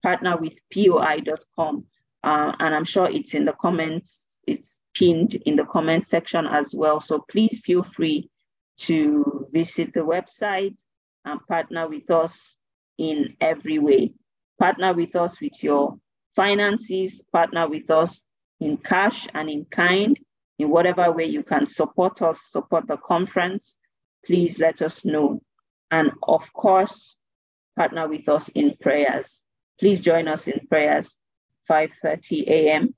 [0.06, 1.86] partnerwithpoi.com.
[2.24, 6.74] Uh, and I'm sure it's in the comments, it's pinned in the comment section as
[6.74, 7.00] well.
[7.00, 8.30] So please feel free
[8.80, 10.78] to visit the website
[11.26, 12.58] and partner with us
[12.98, 14.14] in every way.
[14.60, 15.98] Partner with us with your
[16.36, 18.26] finances, partner with us
[18.60, 20.20] in cash and in kind,
[20.60, 23.76] in whatever way you can support us, support the conference,
[24.26, 25.42] please let us know.
[25.90, 27.16] And of course,
[27.76, 29.42] partner with us in prayers.
[29.80, 31.18] Please join us in prayers,
[31.70, 32.96] 5.30 a.m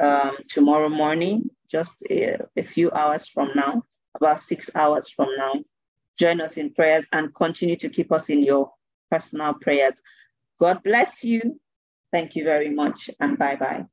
[0.00, 5.54] um, tomorrow morning, just a, a few hours from now, about six hours from now.
[6.18, 8.72] Join us in prayers and continue to keep us in your
[9.10, 10.00] personal prayers.
[10.58, 11.60] God bless you.
[12.12, 13.84] Thank you very much, and bye bye.